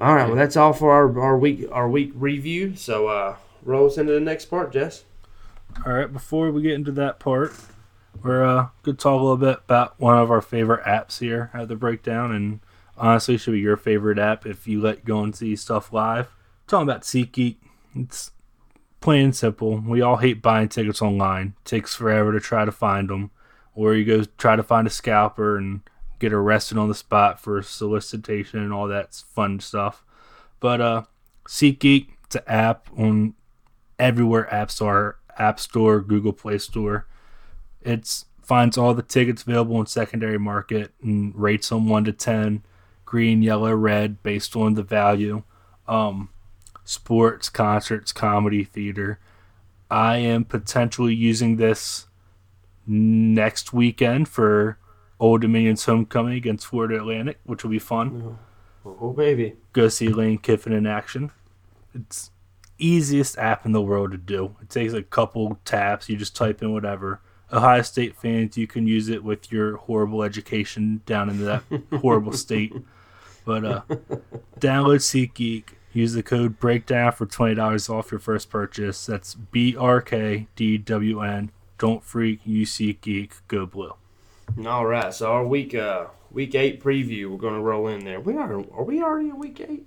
[0.00, 2.74] All right, well that's all for our, our week our week review.
[2.74, 5.04] So uh, roll us into the next part, Jess.
[5.84, 7.52] All right, before we get into that part,
[8.22, 11.50] we're uh, going to talk a little bit about one of our favorite apps here
[11.52, 12.60] at the breakdown, and
[12.96, 16.28] honestly, should be your favorite app if you let go and see stuff live.
[16.66, 17.56] talking about SeatGeek.
[17.94, 18.32] It's
[19.00, 19.78] plain and simple.
[19.78, 21.54] We all hate buying tickets online.
[21.60, 23.30] It takes forever to try to find them,
[23.74, 25.82] or you go try to find a scalper and
[26.20, 30.04] get arrested on the spot for solicitation and all that fun stuff.
[30.60, 31.02] But uh,
[31.48, 33.34] SeatGeek, it's an app on
[33.98, 37.06] everywhere app store, app store, Google Play Store.
[37.82, 42.62] It's finds all the tickets available in secondary market and rates them one to ten,
[43.04, 45.42] green, yellow, red, based on the value.
[45.88, 46.28] Um,
[46.84, 49.18] sports, concerts, comedy, theater.
[49.90, 52.06] I am potentially using this
[52.86, 54.78] next weekend for
[55.20, 58.38] Old Dominion's homecoming against Florida Atlantic, which will be fun
[58.84, 61.30] Oh baby, go see Lane Kiffin in action.
[61.94, 62.30] It's
[62.78, 64.56] easiest app in the world to do.
[64.62, 66.08] It takes a couple taps.
[66.08, 67.20] You just type in whatever.
[67.52, 71.62] Ohio State fans, you can use it with your horrible education down in that
[72.00, 72.72] horrible state.
[73.44, 73.82] But uh,
[74.58, 75.64] download SeatGeek.
[75.92, 79.04] Use the code Breakdown for twenty dollars off your first purchase.
[79.04, 81.50] That's B R K D W N.
[81.76, 82.40] Don't freak.
[82.44, 83.32] You SeatGeek.
[83.48, 83.94] Go blue.
[84.66, 87.30] All right, so our week uh week eight preview.
[87.30, 88.20] We're going to roll in there.
[88.20, 88.60] We are.
[88.72, 89.86] Are we already in week eight?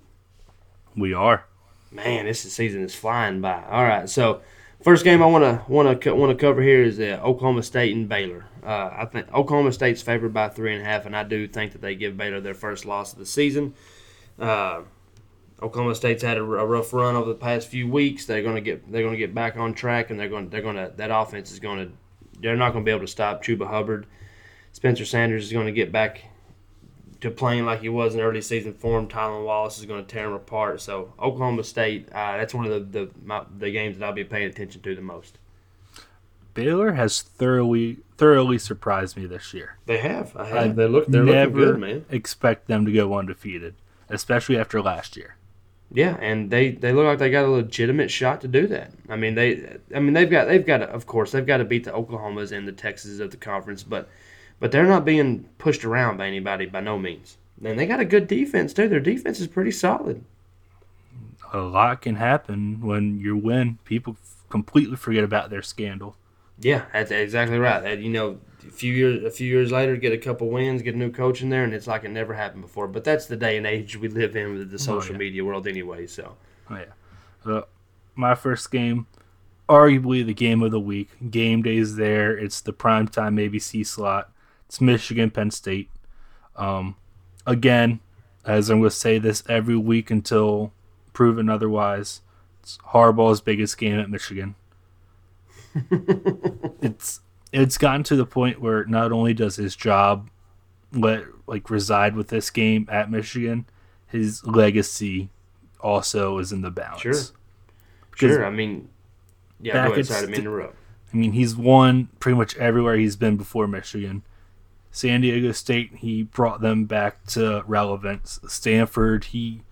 [0.96, 1.46] We are.
[1.92, 3.64] Man, this season is flying by.
[3.64, 4.42] All right, so
[4.82, 7.96] first game I want to want to want to cover here is uh, Oklahoma State
[7.96, 8.46] and Baylor.
[8.64, 11.74] Uh, I think Oklahoma State's favored by three and a half, and I do think
[11.74, 13.74] that they give Baylor their first loss of the season.
[14.40, 14.82] Uh,
[15.62, 18.26] Oklahoma State's had a, a, rough run over the past few weeks.
[18.26, 20.94] They're going to get they're to get back on track, and they're going they're to
[20.96, 21.94] that offense is going to
[22.42, 24.08] they're not going to be able to stop Chuba Hubbard.
[24.74, 26.26] Spencer Sanders is going to get back
[27.22, 29.08] to playing like he was in early season form.
[29.08, 30.82] Tylan Wallace is going to tear him apart.
[30.82, 34.26] So Oklahoma State, uh, that's one of the the, my, the games that I'll be
[34.26, 35.38] paying attention to the most.
[36.54, 39.78] Baylor has thoroughly thoroughly surprised me this year.
[39.86, 40.36] They have.
[40.36, 40.58] I have.
[40.58, 41.08] I they look.
[41.08, 42.06] They're never looking good, man.
[42.10, 43.76] Expect them to go undefeated,
[44.10, 45.38] especially after last year.
[45.94, 48.92] Yeah, and they, they look like they got a legitimate shot to do that.
[49.08, 51.66] I mean they I mean they've got they've got to, of course they've got to
[51.66, 54.10] beat the Oklahomas and the Texas of the conference, but
[54.64, 57.36] but they're not being pushed around by anybody by no means.
[57.66, 58.88] And they got a good defense too.
[58.88, 60.24] Their defense is pretty solid.
[61.52, 63.80] A lot can happen when you win.
[63.84, 64.16] People
[64.50, 66.16] completely forget about their scandal.
[66.60, 67.84] Yeah, that's exactly right.
[67.84, 70.96] And, you know, a few years a few years later, get a couple wins, get
[70.96, 72.88] a new coach in there, and it's like it never happened before.
[72.88, 75.18] But that's the day and age we live in with the social oh, yeah.
[75.18, 76.08] media world, anyway.
[76.08, 76.38] So.
[76.70, 77.52] Oh yeah.
[77.52, 77.64] Uh,
[78.16, 79.08] my first game,
[79.68, 81.10] arguably the game of the week.
[81.30, 82.38] Game day's there.
[82.38, 84.30] It's the primetime ABC slot.
[84.68, 85.90] It's Michigan Penn State.
[86.56, 86.96] Um,
[87.46, 88.00] again,
[88.46, 90.72] as I'm going to say this every week until
[91.14, 92.22] proven otherwise,
[92.62, 94.56] it's Harbaugh's biggest game at Michigan.
[96.82, 97.20] it's
[97.52, 100.30] it's gotten to the point where not only does his job
[100.92, 103.66] let like reside with this game at Michigan,
[104.08, 105.30] his legacy
[105.80, 107.02] also is in the balance.
[107.02, 107.14] Sure.
[108.16, 108.46] Sure.
[108.46, 108.90] I mean,
[109.60, 109.88] yeah.
[109.88, 110.06] Go ahead.
[110.06, 110.76] Sorry to interrupt.
[111.14, 114.24] I mean, he's won pretty much everywhere he's been before Michigan.
[114.94, 118.40] San Diego State, he brought them back to relevance.
[118.48, 119.64] Stanford, he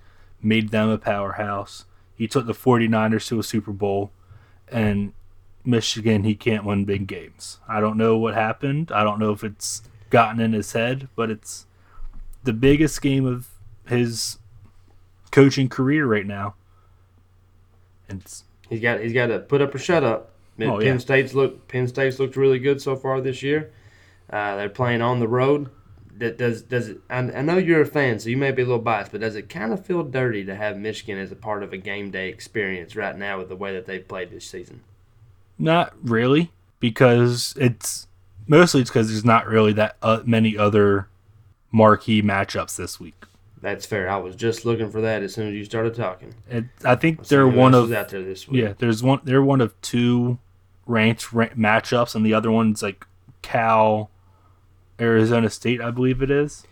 [0.41, 1.85] made them a powerhouse.
[2.15, 4.11] He took the 49ers to a Super Bowl.
[4.67, 5.13] And
[5.63, 7.59] Michigan, he can't win big games.
[7.69, 8.91] I don't know what happened.
[8.91, 11.67] I don't know if it's gotten in his head, but it's
[12.43, 13.47] the biggest game of
[13.85, 14.39] his
[15.29, 16.55] coaching career right now.
[18.09, 18.23] And
[18.69, 20.31] he's got he's got to put up or shut up.
[20.59, 20.97] Oh, Penn yeah.
[20.97, 23.71] State's look Penn State's looked really good so far this year.
[24.31, 25.69] Uh, they're playing on the road.
[26.17, 27.01] That does does it?
[27.09, 29.35] I, I know you're a fan, so you may be a little biased, but does
[29.35, 32.29] it kind of feel dirty to have Michigan as a part of a game day
[32.29, 34.81] experience right now with the way that they've played this season?
[35.57, 38.07] Not really, because it's
[38.47, 41.07] mostly it's because there's not really that uh, many other
[41.71, 43.25] marquee matchups this week.
[43.61, 44.09] That's fair.
[44.09, 46.33] I was just looking for that as soon as you started talking.
[46.49, 48.61] It, I think they're one of out there this week.
[48.61, 49.21] Yeah, there's one.
[49.23, 50.39] They're one of two
[50.87, 53.05] ranked ra- matchups, and the other one's like
[53.43, 54.09] Cal,
[55.01, 56.63] Arizona State, I believe it is.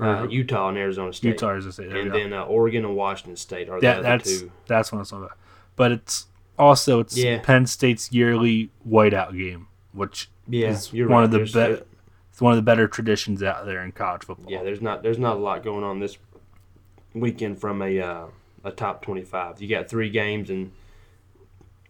[0.00, 1.28] Uh, Utah and Arizona State.
[1.28, 4.52] Utah, Arizona State, and then uh, Oregon and Washington State are that, the that's, two.
[4.66, 5.38] That's what I was talking about.
[5.76, 6.26] But it's
[6.58, 7.40] also, it's yeah.
[7.42, 11.24] Penn State's yearly whiteout game, which yeah, is one right.
[11.24, 11.82] of the be-
[12.30, 14.50] it's one of the better traditions out there in college football.
[14.50, 16.16] Yeah, there's not there's not a lot going on this
[17.14, 18.26] weekend from a uh,
[18.64, 19.60] a top 25.
[19.60, 20.72] You got three games and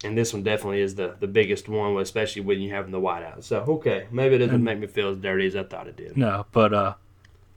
[0.04, 3.44] and this one definitely is the, the biggest one, especially when you're having the whiteout.
[3.44, 5.96] So okay, maybe it doesn't and, make me feel as dirty as I thought it
[5.96, 6.16] did.
[6.16, 6.94] No, but uh,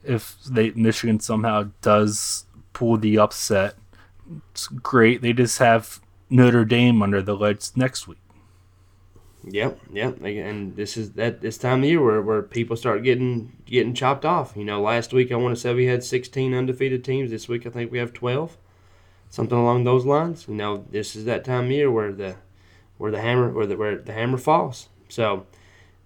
[0.04, 3.76] if they Michigan somehow does pull the upset,
[4.52, 5.22] it's great.
[5.22, 8.20] They just have Notre Dame under the lights next week.
[9.48, 13.52] Yep, yep, and this is that this time of year where, where people start getting
[13.66, 14.54] getting chopped off.
[14.56, 17.30] You know, last week I want to say we had 16 undefeated teams.
[17.30, 18.58] This week I think we have 12,
[19.36, 20.48] something along those lines.
[20.48, 22.38] You know, this is that time of year where the
[22.98, 24.88] where the hammer where the where the hammer falls.
[25.10, 25.46] So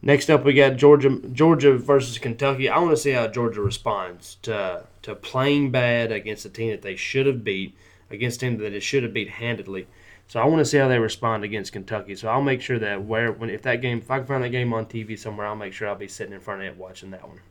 [0.02, 2.68] next up we got Georgia Georgia versus Kentucky.
[2.68, 6.82] I want to see how Georgia responds to to playing bad against a team that
[6.82, 7.78] they should have beat,
[8.10, 9.88] against a team that it should have beat handedly.
[10.28, 12.16] So I want to see how they respond against Kentucky.
[12.16, 14.50] So I'll make sure that where when if that game if I can find that
[14.50, 17.12] game on TV somewhere, I'll make sure I'll be sitting in front of it watching
[17.12, 17.42] that one.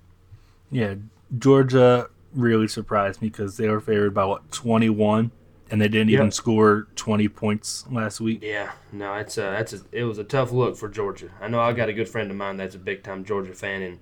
[0.70, 0.94] Yeah,
[1.38, 5.30] Georgia really surprised me because they were favored by what twenty one,
[5.70, 6.20] and they didn't yep.
[6.20, 8.40] even score twenty points last week.
[8.42, 11.30] Yeah, no, it's a that's a it was a tough look for Georgia.
[11.40, 13.82] I know I got a good friend of mine that's a big time Georgia fan,
[13.82, 13.98] and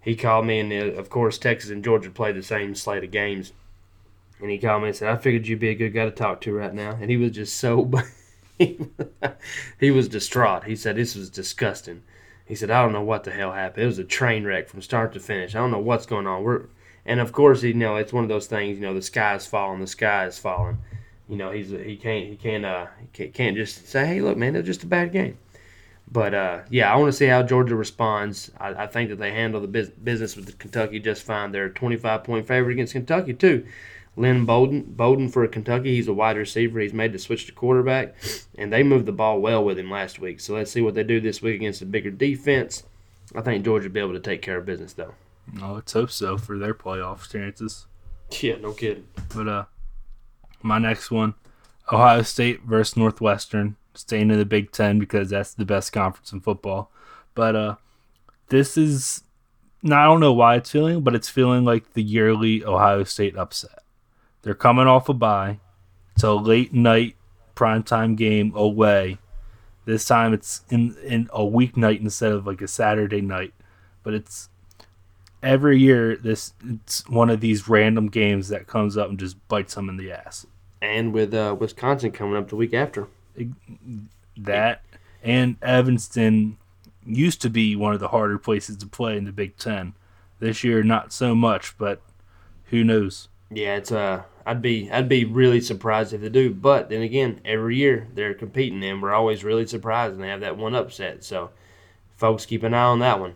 [0.00, 3.10] he called me, and uh, of course Texas and Georgia play the same slate of
[3.10, 3.52] games.
[4.40, 6.42] And he called me and said, I figured you'd be a good guy to talk
[6.42, 6.98] to right now.
[7.00, 7.90] And he was just so,
[8.58, 10.64] he was distraught.
[10.64, 12.02] He said, This was disgusting.
[12.44, 13.82] He said, I don't know what the hell happened.
[13.82, 15.54] It was a train wreck from start to finish.
[15.54, 16.44] I don't know what's going on.
[16.44, 16.66] We're,
[17.04, 19.46] and of course, you know, it's one of those things, you know, the sky is
[19.46, 20.78] falling, the sky is falling.
[21.28, 24.54] You know, he's he can't he can't uh he can't just say, hey, look, man,
[24.54, 25.38] it was just a bad game.
[26.10, 28.52] But uh, yeah, I want to see how Georgia responds.
[28.58, 31.50] I, I think that they handle the bus- business with Kentucky just fine.
[31.50, 33.66] They're a 25 point favorite against Kentucky too.
[34.18, 36.80] Lynn Bowden, Bowden for Kentucky, he's a wide receiver.
[36.80, 38.14] He's made the switch to quarterback,
[38.56, 40.40] and they moved the ball well with him last week.
[40.40, 42.84] So let's see what they do this week against a bigger defense.
[43.34, 45.12] I think Georgia will be able to take care of business though.
[45.60, 47.86] Oh, let's hope so for their playoff chances.
[48.40, 49.06] Yeah, no kidding.
[49.36, 49.64] But uh,
[50.62, 51.34] my next one,
[51.92, 56.40] Ohio State versus Northwestern, staying in the Big Ten because that's the best conference in
[56.40, 56.90] football.
[57.34, 57.74] But uh,
[58.48, 59.22] this is,
[59.84, 63.82] I don't know why it's feeling, but it's feeling like the yearly Ohio State upset.
[64.42, 65.58] They're coming off a bye.
[66.14, 67.16] It's a late night
[67.54, 69.18] primetime game away.
[69.84, 73.54] This time it's in in a weeknight instead of like a Saturday night.
[74.02, 74.48] But it's
[75.42, 79.74] every year this it's one of these random games that comes up and just bites
[79.74, 80.46] them in the ass.
[80.82, 83.08] And with uh, Wisconsin coming up the week after.
[84.36, 84.82] That
[85.22, 86.56] and Evanston
[87.04, 89.94] used to be one of the harder places to play in the Big Ten.
[90.38, 92.00] This year, not so much, but
[92.66, 93.28] who knows?
[93.50, 96.52] Yeah, it's uh, I'd be I'd be really surprised if they do.
[96.52, 100.40] But then again, every year they're competing, and we're always really surprised and they have
[100.40, 101.24] that one upset.
[101.24, 101.50] So,
[102.16, 103.34] folks, keep an eye on that one.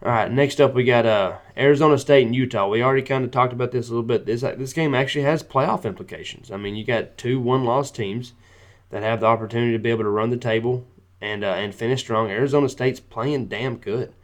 [0.00, 2.68] All right, next up we got uh, Arizona State and Utah.
[2.68, 4.26] We already kind of talked about this a little bit.
[4.26, 6.52] This this game actually has playoff implications.
[6.52, 8.34] I mean, you got two one-loss teams
[8.90, 10.86] that have the opportunity to be able to run the table
[11.20, 12.30] and uh, and finish strong.
[12.30, 14.14] Arizona State's playing damn good.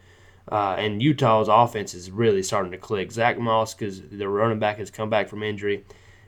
[0.50, 3.10] Uh, and Utah's offense is really starting to click.
[3.10, 5.84] Zach Moss, because the running back has come back from injury,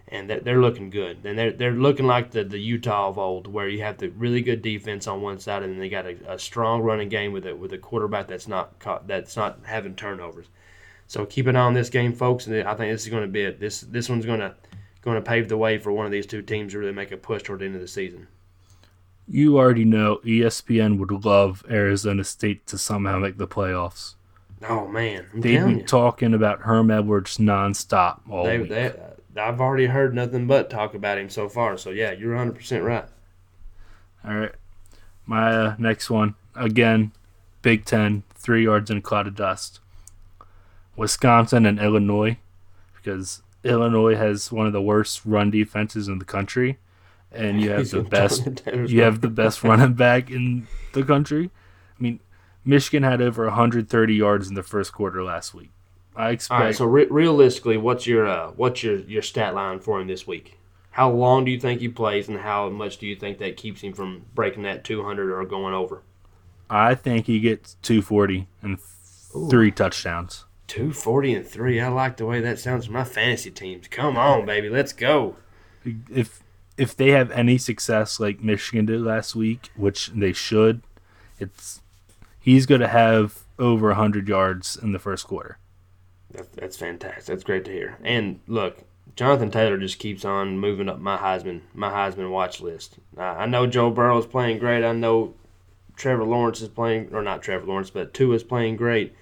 [0.08, 1.18] and they're, they're looking good.
[1.24, 4.40] And they're, they're looking like the, the Utah of old, where you have the really
[4.40, 7.46] good defense on one side, and then they got a, a strong running game with
[7.46, 10.46] a with a quarterback that's not caught, that's not having turnovers.
[11.08, 12.46] So keep an eye on this game, folks.
[12.46, 13.60] And I think this is going to be it.
[13.60, 14.54] This this one's going to
[15.02, 17.16] going to pave the way for one of these two teams to really make a
[17.16, 18.26] push toward the end of the season.
[19.28, 24.14] You already know ESPN would love Arizona State to somehow make the playoffs.
[24.68, 25.86] Oh man, I'm They'd telling be you.
[25.86, 28.68] talking about Herm Edwards nonstop all They, week.
[28.70, 28.94] they,
[29.38, 31.76] I've already heard nothing but talk about him so far.
[31.76, 33.06] So yeah, you're 100 percent right.
[34.24, 34.52] All right.
[35.24, 37.12] My uh, next one, again,
[37.62, 39.80] Big Ten, three yards in a cloud of dust.
[40.96, 42.38] Wisconsin and Illinois,
[42.94, 46.78] because Illinois has one of the worst run defenses in the country,
[47.32, 48.44] and you have the best.
[48.44, 48.88] turn it down.
[48.88, 51.50] You have the best running back in the country.
[51.98, 52.20] I mean,
[52.64, 55.70] Michigan had over 130 yards in the first quarter last week.
[56.16, 56.58] I expect.
[56.58, 56.74] All right.
[56.74, 60.58] So re- realistically, what's your uh, what's your your stat line for him this week?
[60.90, 63.82] How long do you think he plays, and how much do you think that keeps
[63.82, 66.02] him from breaking that 200 or going over?
[66.70, 70.46] I think he gets 240 and f- three touchdowns.
[70.68, 71.80] 240 and three.
[71.80, 73.88] I like the way that sounds for my fantasy teams.
[73.88, 75.36] Come on, baby, let's go.
[76.10, 76.42] if
[76.76, 80.82] if they have any success like Michigan did last week, which they should,
[81.38, 81.80] it's
[82.40, 85.58] he's going to have over 100 yards in the first quarter.
[86.36, 87.24] That, that's fantastic.
[87.24, 87.98] That's great to hear.
[88.02, 88.78] And look,
[89.14, 92.98] Jonathan Taylor just keeps on moving up my Heisman my Heisman watch list.
[93.16, 94.84] I know Joe Burrow is playing great.
[94.84, 95.34] I know
[95.96, 99.14] Trevor Lawrence is playing, or not Trevor Lawrence, but Tua is playing great.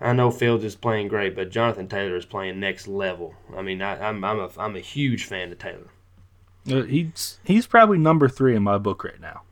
[0.00, 3.34] I know Fields is playing great, but Jonathan Taylor is playing next level.
[3.56, 5.88] I mean, I, I'm I'm a I'm a huge fan of Taylor.
[6.70, 9.42] Uh, He's he's probably number three in my book right now.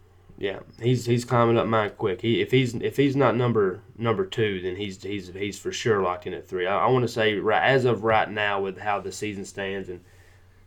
[0.42, 2.20] Yeah, he's he's climbing up mine quick.
[2.20, 6.02] He if he's if he's not number number two, then he's he's he's for sure
[6.02, 6.66] locked in at three.
[6.66, 9.88] I, I want to say right as of right now with how the season stands,
[9.88, 10.00] and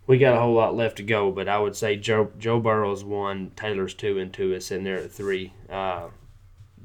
[0.07, 1.29] we got a whole lot left to go.
[1.29, 4.99] But I would say Joe Joe Burrow's one, Taylor's two, and Tua is sitting there
[4.99, 5.51] at three.
[5.69, 6.07] Uh,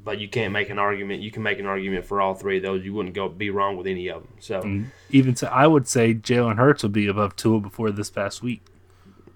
[0.03, 1.23] but you can't make an argument.
[1.23, 2.85] You can make an argument for all three of those.
[2.85, 4.33] You wouldn't go be wrong with any of them.
[4.41, 8.43] So Even so, I would say Jalen Hurts will be above Tua before this past
[8.43, 8.65] week.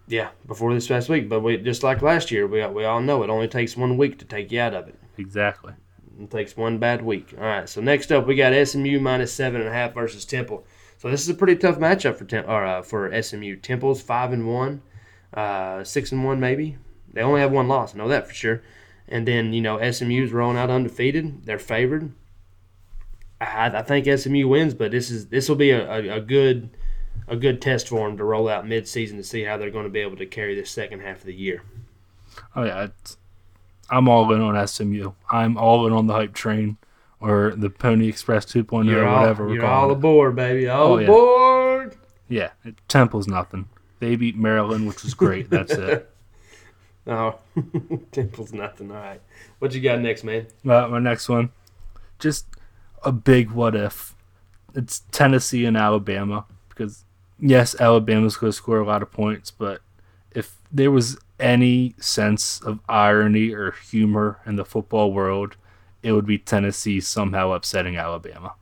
[0.06, 1.28] Yeah, before this past week.
[1.28, 4.18] But we just like last year, we we all know it only takes one week
[4.18, 4.98] to take you out of it.
[5.16, 5.72] Exactly.
[6.20, 7.34] It takes one bad week.
[7.36, 7.68] All right.
[7.68, 10.64] So next up, we got SMU minus seven and a half versus Temple.
[10.98, 13.56] So this is a pretty tough matchup for Tem- or, uh, for SMU.
[13.56, 14.80] Temple's five and one,
[15.34, 16.78] uh, six and one maybe.
[17.12, 17.94] They only have one loss.
[17.94, 18.62] I know that for sure.
[19.08, 21.44] And then you know SMU's rolling out undefeated.
[21.44, 22.12] They're favored.
[23.40, 26.70] I, I think SMU wins, but this is this will be a, a, a good
[27.28, 29.90] a good test for them to roll out mid-season to see how they're going to
[29.90, 31.62] be able to carry this second half of the year.
[32.55, 33.16] Oh yeah, it's,
[33.90, 35.12] I'm all in on SMU.
[35.30, 36.76] I'm all in on the hype train
[37.20, 39.94] or the Pony Express 2.0 You're or all, whatever we're you're all it.
[39.94, 40.68] aboard, baby.
[40.68, 41.05] All Oh, yeah.
[41.05, 41.96] aboard.
[42.28, 42.51] Yeah,
[42.88, 43.68] Temple's nothing.
[44.01, 45.51] They beat Maryland, which was great.
[45.51, 46.11] That's it.
[47.07, 47.38] No,
[48.12, 48.90] Temple's nothing.
[48.90, 49.20] All right.
[49.59, 50.46] What you got next, man?
[50.66, 51.51] Uh, my next one,
[52.18, 52.46] just
[53.05, 54.14] a big what if.
[54.74, 57.05] It's Tennessee and Alabama because
[57.39, 59.80] yes, Alabama's going to score a lot of points, but
[60.32, 65.57] if there was any sense of irony or humor in the football world,
[66.03, 68.55] it would be Tennessee somehow upsetting Alabama.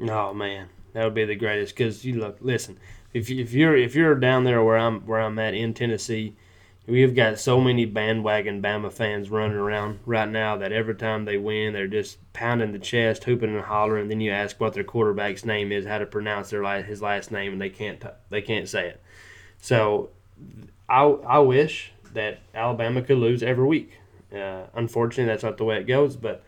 [0.00, 1.74] Oh man, that would be the greatest.
[1.74, 2.78] Because you look, listen,
[3.14, 6.34] if you, if you're if you're down there where I'm where I'm at in Tennessee,
[6.86, 11.36] we've got so many bandwagon Bama fans running around right now that every time they
[11.36, 14.08] win, they're just pounding the chest, hooping and hollering.
[14.08, 17.52] Then you ask what their quarterback's name is, how to pronounce their his last name,
[17.52, 19.02] and they can't they can't say it.
[19.58, 20.10] So,
[20.88, 23.98] I I wish that Alabama could lose every week.
[24.32, 26.44] Uh, unfortunately, that's not the way it goes, but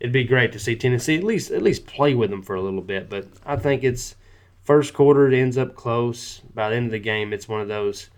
[0.00, 2.62] it'd be great to see Tennessee at least at least play with them for a
[2.62, 3.08] little bit.
[3.08, 4.16] But I think it's
[4.62, 6.40] first quarter it ends up close.
[6.54, 8.10] By the end of the game, it's one of those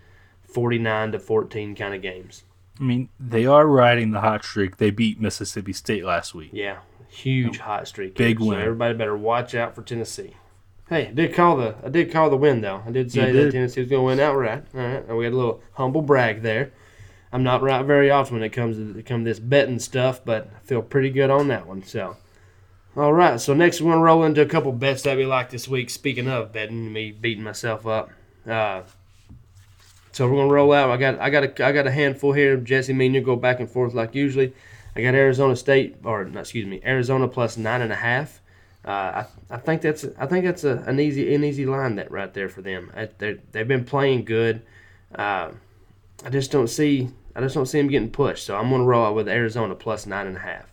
[0.55, 2.45] forty nine to fourteen kind of games.
[2.81, 4.79] I mean, they are riding the hot streak.
[4.79, 6.51] They beat Mississippi State last week.
[6.53, 6.79] Yeah,
[7.09, 8.17] huge hot streak.
[8.17, 8.49] Big here.
[8.49, 8.59] win.
[8.59, 10.35] So everybody better watch out for Tennessee.
[10.89, 12.83] Hey, I did call the I did call the win though.
[12.87, 13.53] I did say You that did.
[13.53, 14.65] Tennessee was going to win outright.
[14.75, 16.73] All right, and we had a little humble brag there.
[17.33, 20.49] I'm not right very often when it comes to come to this betting stuff, but
[20.55, 21.83] I feel pretty good on that one.
[21.83, 22.17] So,
[22.97, 23.41] all right.
[23.41, 25.91] So next we're gonna roll into a couple bets that we like this week.
[25.91, 28.11] Speaking of betting, me beating myself up.
[28.47, 28.83] Uh,
[30.15, 30.89] so we're gonna roll out.
[30.91, 32.57] I got I got a I got a handful here.
[32.57, 34.53] Jesse, me and you go back and forth like usually.
[34.97, 38.41] I got Arizona State, or excuse me, Arizona plus nine and a half.
[38.87, 42.11] Uh, I, I think that's I think that's a, an easy an easy line that
[42.11, 42.91] right there for them.
[43.19, 44.63] They're- they've been playing good.
[45.15, 45.51] Uh,
[46.25, 48.47] I just don't see I just don't see them getting pushed.
[48.47, 50.67] So I'm gonna roll out with Arizona plus nine and a half.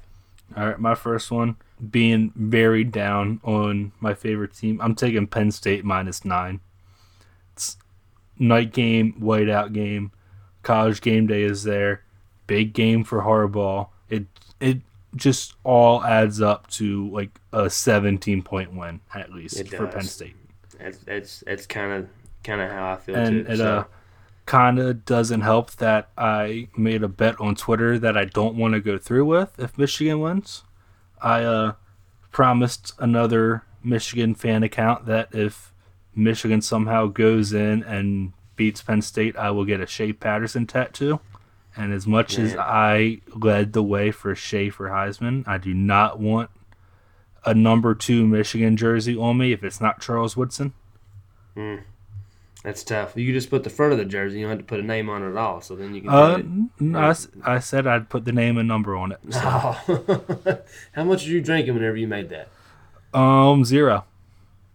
[0.55, 1.55] All right, my first one
[1.89, 4.79] being very down on my favorite team.
[4.81, 6.59] I'm taking Penn State minus nine.
[8.41, 10.11] It's night game, whiteout game.
[10.63, 12.03] College game day is there.
[12.47, 13.89] Big game for Harbaugh.
[14.09, 14.25] It
[14.59, 14.81] it
[15.15, 20.03] just all adds up to like a 17 point win at least for Penn.
[20.03, 20.35] State.
[20.79, 22.09] That's that's that's kind of
[22.43, 23.51] kind of how I feel and too.
[23.51, 23.77] it so.
[23.77, 23.83] uh,
[24.45, 28.73] kind of doesn't help that I made a bet on Twitter that I don't want
[28.73, 30.63] to go through with if Michigan wins.
[31.21, 31.73] I uh,
[32.31, 35.70] promised another Michigan fan account that if
[36.15, 41.19] Michigan somehow goes in and beats Penn State, I will get a Shea Patterson tattoo.
[41.75, 46.19] And as much as I led the way for Shea for Heisman, I do not
[46.19, 46.49] want
[47.45, 50.73] a number two Michigan jersey on me if it's not Charles Woodson.
[52.63, 53.13] That's tough.
[53.15, 54.37] You just put the front of the jersey.
[54.39, 55.61] You don't have to put a name on it at all.
[55.61, 56.09] So then you can.
[56.11, 56.45] Uh, put it.
[56.81, 59.19] n- I, I said I'd put the name and number on it.
[59.31, 60.57] So, Oh.
[60.91, 62.49] How much did you drinking whenever you made that?
[63.13, 64.05] um, zero.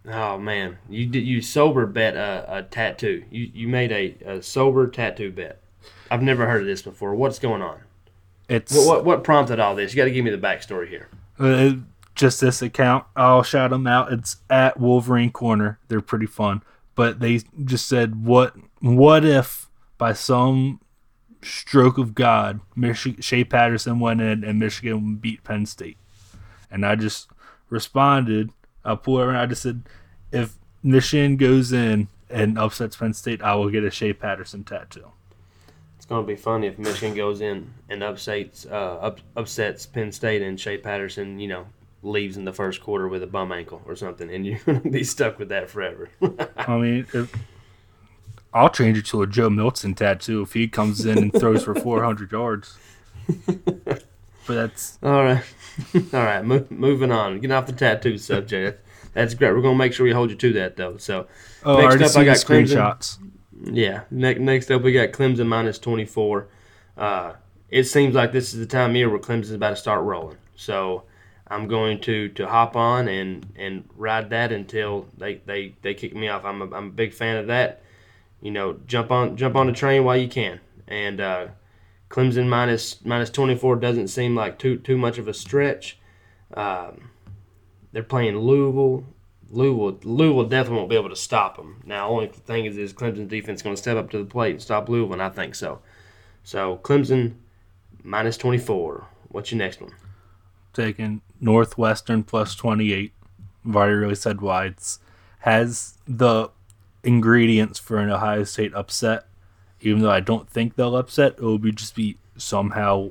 [0.08, 3.24] Oh man, you did you sober bet a, a tattoo.
[3.30, 5.60] You you made a, a sober tattoo bet.
[6.10, 7.14] I've never heard of this before.
[7.14, 7.78] What's going on?
[8.48, 9.92] It's What what, what prompted all this?
[9.92, 11.08] You got to give me the backstory here.
[11.38, 11.72] uh,
[12.14, 13.04] just this account.
[13.16, 14.12] I'll shout them out.
[14.12, 15.78] It's at Wolverine Corner.
[15.88, 16.62] They're pretty fun.
[16.94, 18.54] But they just said, "What?
[18.80, 20.80] What if by some
[21.42, 25.98] stroke of God, Michi- Shea Patterson went in and Michigan beat Penn State?"
[26.70, 27.28] And I just
[27.68, 28.50] responded.
[28.86, 29.36] I pulled around.
[29.36, 29.82] I just said,
[30.32, 35.10] "If Michigan goes in and upsets Penn State, I will get a Shea Patterson tattoo."
[35.96, 40.12] It's going to be funny if Michigan goes in and upsets uh, up, upsets Penn
[40.12, 41.66] State and Shea Patterson, you know,
[42.02, 44.90] leaves in the first quarter with a bum ankle or something, and you're going to
[44.90, 46.08] be stuck with that forever.
[46.56, 47.34] I mean, if,
[48.52, 51.74] I'll change it to a Joe Milton tattoo if he comes in and throws for
[51.74, 52.78] 400 yards.
[54.46, 55.42] But that's All right,
[55.94, 56.44] all right.
[56.44, 57.40] Mo- moving on.
[57.40, 58.84] Get off the tattoo subject.
[59.12, 59.52] That's great.
[59.52, 60.96] We're gonna make sure we hold you to that though.
[60.98, 61.26] So
[61.64, 62.66] oh, I Next already up, see I got Clemson.
[62.66, 63.18] screenshots.
[63.64, 64.02] yeah.
[64.10, 66.48] Ne- next up, we got Clemson minus twenty four.
[66.96, 67.32] Uh,
[67.70, 70.36] it seems like this is the time of year where Clemson's about to start rolling.
[70.54, 71.02] So
[71.48, 76.14] I'm going to to hop on and and ride that until they they, they kick
[76.14, 76.44] me off.
[76.44, 77.82] I'm a, I'm a big fan of that.
[78.42, 80.60] You know, jump on jump on the train while you can.
[80.88, 81.46] And uh,
[82.08, 85.98] Clemson minus minus 24 doesn't seem like too too much of a stretch.
[86.54, 87.10] Um,
[87.92, 89.04] they're playing Louisville.
[89.48, 91.80] Louisville, Louisville definitely won't be able to stop them.
[91.86, 94.62] Now, only thing is, is Clemson's defense going to step up to the plate and
[94.62, 95.80] stop Louisville, and I think so.
[96.42, 97.34] So Clemson
[98.02, 99.06] minus 24.
[99.28, 99.92] What's your next one?
[100.72, 103.12] Taking Northwestern plus 28.
[103.66, 104.66] I've already really said why.
[104.66, 104.98] It's
[105.40, 106.50] has the
[107.02, 109.26] ingredients for an Ohio State upset.
[109.80, 113.10] Even though I don't think they'll upset, it will be just be somehow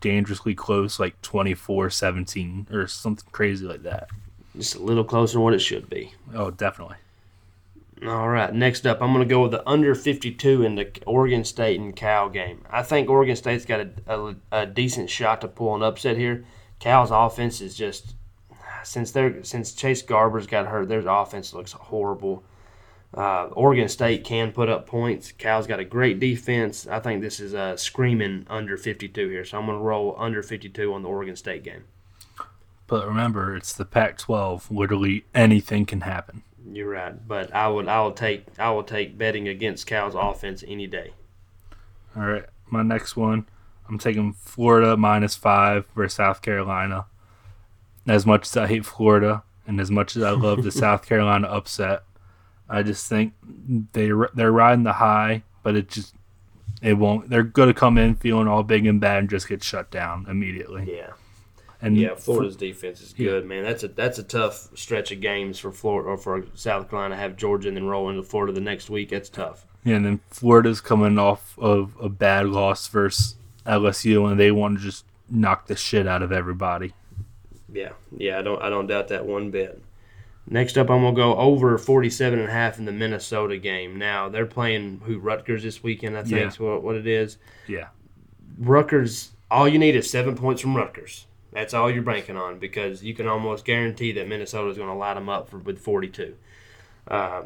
[0.00, 4.08] dangerously close, like 24-17 or something crazy like that.
[4.56, 6.12] Just a little closer than what it should be.
[6.34, 6.96] Oh, definitely.
[8.06, 11.44] All right, next up, I'm going to go with the under 52 in the Oregon
[11.44, 12.64] State and Cal game.
[12.70, 16.44] I think Oregon State's got a, a, a decent shot to pull an upset here.
[16.78, 18.14] Cal's offense is just
[18.82, 22.42] since they're since Chase Garbers got hurt, their offense looks horrible.
[23.12, 25.32] Uh, Oregon State can put up points.
[25.32, 26.86] Cal's got a great defense.
[26.86, 30.42] I think this is uh, screaming under 52 here, so I'm going to roll under
[30.42, 31.84] 52 on the Oregon State game.
[32.86, 34.70] But remember, it's the Pac-12.
[34.70, 36.42] Literally anything can happen.
[36.72, 40.62] You're right, but I would I will take I will take betting against Cal's offense
[40.66, 41.12] any day.
[42.16, 43.46] All right, my next one,
[43.88, 47.06] I'm taking Florida minus five versus South Carolina.
[48.06, 51.46] As much as I hate Florida, and as much as I love the South Carolina
[51.48, 52.02] upset,
[52.70, 53.34] I just think
[53.92, 56.14] they they're riding the high, but it just
[56.80, 57.28] it won't.
[57.28, 60.26] They're going to come in feeling all big and bad and just get shut down
[60.28, 60.96] immediately.
[60.96, 61.10] Yeah.
[61.82, 63.64] And Yeah, Florida's defense is good, man.
[63.64, 67.36] That's a that's a tough stretch of games for Florida or for South Carolina have
[67.36, 69.10] Georgia and then roll into Florida the next week.
[69.10, 69.66] That's tough.
[69.82, 74.78] Yeah, and then Florida's coming off of a bad loss versus LSU, and they want
[74.78, 76.92] to just knock the shit out of everybody.
[77.72, 79.82] Yeah, yeah, I don't I don't doubt that one bit.
[80.52, 83.96] Next up, I'm gonna go over 47 and a half in the Minnesota game.
[83.96, 86.16] Now they're playing who Rutgers this weekend.
[86.18, 86.48] I think Yeah.
[86.48, 87.38] is what what it is.
[87.68, 87.86] Yeah,
[88.58, 91.26] Rutgers, all you need is seven points from Rutgers.
[91.52, 94.94] That's all you're banking on because you can almost guarantee that Minnesota is going to
[94.94, 96.34] light them up for, with 42.
[97.08, 97.42] Uh,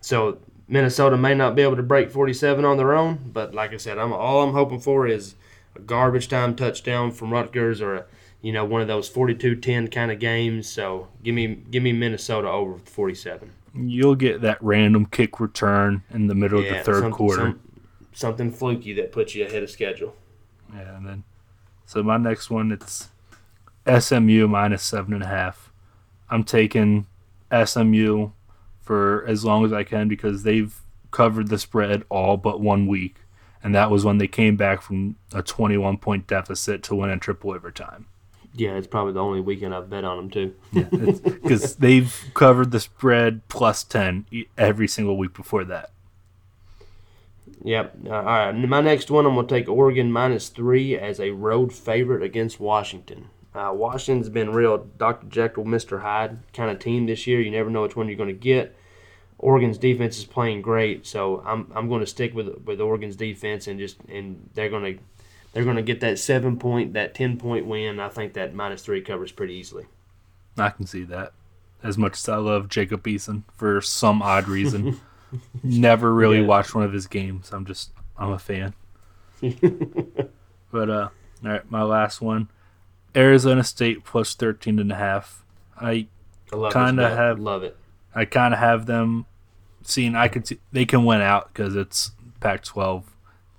[0.00, 3.76] so Minnesota may not be able to break 47 on their own, but like I
[3.76, 5.36] said, I'm all I'm hoping for is
[5.76, 8.04] a garbage time touchdown from Rutgers or a,
[8.42, 10.68] you know one of those 42-10 kind of games.
[10.68, 13.50] So give me give me Minnesota over 47.
[13.74, 17.36] you'll get that random kick return in the middle of the third something- quarter.
[17.42, 17.60] some-
[18.12, 20.16] something fluky that puts you ahead of schedule.
[20.74, 21.24] Yeah, and then
[21.84, 23.10] so my next one it's
[23.86, 25.70] SMU minus seven and a half.
[26.30, 27.06] I'm taking
[27.52, 28.30] SMU
[28.80, 30.74] for as long as I can because they've
[31.10, 33.16] covered the spread all but one week,
[33.62, 37.20] and that was when they came back from a 21 point deficit to win in
[37.20, 38.06] triple overtime.
[38.56, 40.54] Yeah, it's probably the only weekend I've bet on them too.
[40.72, 45.90] Because they've covered the spread plus 10 e- every single week before that.
[47.62, 47.96] Yep.
[48.06, 48.52] Uh, all right.
[48.52, 52.60] My next one, I'm going to take Oregon minus three as a road favorite against
[52.60, 53.28] Washington.
[53.54, 55.26] Uh, Washington's been real Dr.
[55.28, 56.02] Jekyll, Mr.
[56.02, 57.40] Hyde kind of team this year.
[57.40, 58.76] You never know which one you're going to get.
[59.38, 63.66] Oregon's defense is playing great, so I'm I'm going to stick with with Oregon's defense
[63.66, 65.02] and just and they're going to
[65.56, 67.98] they're going to get that seven point that ten point win.
[67.98, 69.86] I think that minus three covers pretty easily.
[70.58, 71.32] I can see that.
[71.82, 75.00] As much as I love Jacob Eason for some odd reason,
[75.62, 76.46] never really Yeah.
[76.46, 77.52] watched one of his games.
[77.52, 78.74] I'm just I'm a fan.
[79.40, 81.08] but uh,
[81.44, 82.48] all right, my last one,
[83.14, 85.42] Arizona State plus 13 and a half.
[85.80, 86.06] I
[86.52, 87.76] I Kinda have- love it.
[88.14, 89.26] I kind of have them
[89.82, 90.14] seen.
[90.14, 93.04] I could see they can win out because it's Pac-12.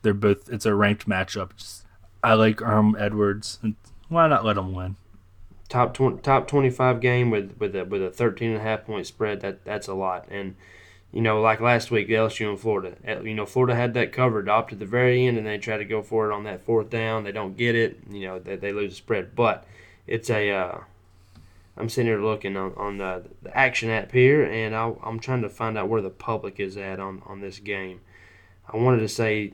[0.01, 0.49] They're both.
[0.49, 1.55] It's a ranked matchup.
[1.57, 1.85] Just,
[2.23, 3.59] I like Herm Edwards.
[4.09, 4.95] Why not let him win?
[5.69, 9.05] top 20, top 25 game with with a with a 13 and a half point
[9.05, 10.55] spread that that's a lot and
[11.11, 14.47] you know like last week LSU and Florida eh, you know Florida had that covered
[14.47, 16.89] up to the very end and they try to go for it on that fourth
[16.89, 19.65] down they don't get it you know they, they lose the spread but
[20.05, 20.79] it's a uh,
[21.75, 25.41] I'm sitting here looking on, on the, the action app here and i I'm trying
[25.41, 27.99] to find out where the public is at on, on this game
[28.71, 29.53] I wanted to say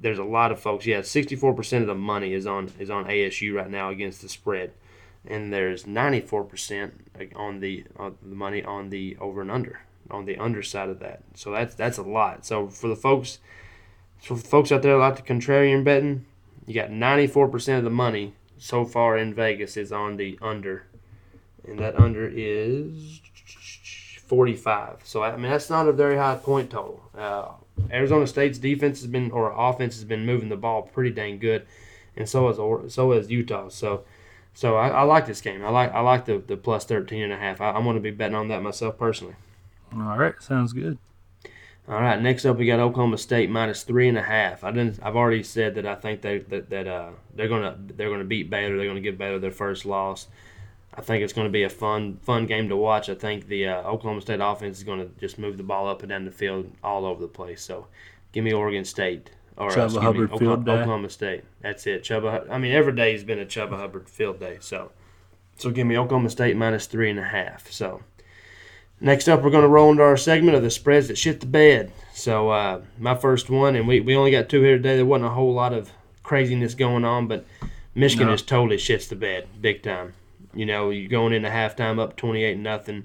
[0.00, 3.54] there's a lot of folks yeah 64% of the money is on is on ASU
[3.54, 4.72] right now against the spread
[5.26, 6.92] and there's 94%
[7.34, 9.80] on the on the money on the over and under
[10.10, 11.22] on the underside of that.
[11.34, 12.46] So that's that's a lot.
[12.46, 13.38] So for the folks
[14.18, 16.26] for folks out there like the contrarian betting,
[16.66, 20.86] you got 94% of the money so far in Vegas is on the under.
[21.66, 23.20] And that under is
[24.26, 25.00] 45.
[25.04, 27.02] So I mean that's not a very high point total.
[27.16, 27.48] Uh,
[27.90, 31.66] Arizona State's defense has been or offense has been moving the ball pretty dang good,
[32.16, 33.68] and so has Or- so has Utah.
[33.68, 34.04] So
[34.54, 35.64] so I, I like this game.
[35.64, 37.60] I like I like the, the plus 13 and a half.
[37.60, 39.34] I, I'm going to be betting on that myself personally.
[39.94, 40.98] All right, sounds good.
[41.88, 44.64] All right, next up we got Oklahoma State minus three and a half.
[44.64, 44.98] I didn't.
[45.02, 48.50] I've already said that I think they that, that uh, they're gonna they're gonna beat
[48.50, 48.76] Baylor.
[48.76, 50.26] They're gonna give Baylor their first loss.
[50.96, 53.08] I think it's going to be a fun fun game to watch.
[53.08, 56.00] I think the uh, Oklahoma State offense is going to just move the ball up
[56.02, 57.62] and down the field all over the place.
[57.62, 57.86] So,
[58.32, 60.72] give me Oregon State or me, Hubbard Oklahoma, field day.
[60.72, 61.44] Oklahoma State.
[61.60, 62.02] That's it.
[62.02, 62.50] Chuba.
[62.50, 64.58] I mean, every day has been a Chuba Hubbard field day.
[64.60, 64.90] So,
[65.56, 67.70] so give me Oklahoma State minus three and a half.
[67.70, 68.02] So.
[68.98, 71.46] Next up, we're going to roll into our segment of the spreads that shit the
[71.46, 71.92] bed.
[72.14, 74.96] So, uh, my first one, and we, we only got two here today.
[74.96, 75.90] There wasn't a whole lot of
[76.22, 77.44] craziness going on, but
[77.94, 78.32] Michigan No.
[78.32, 80.14] just totally shits the bed big time.
[80.56, 83.04] You know, you're going into halftime up 28 nothing,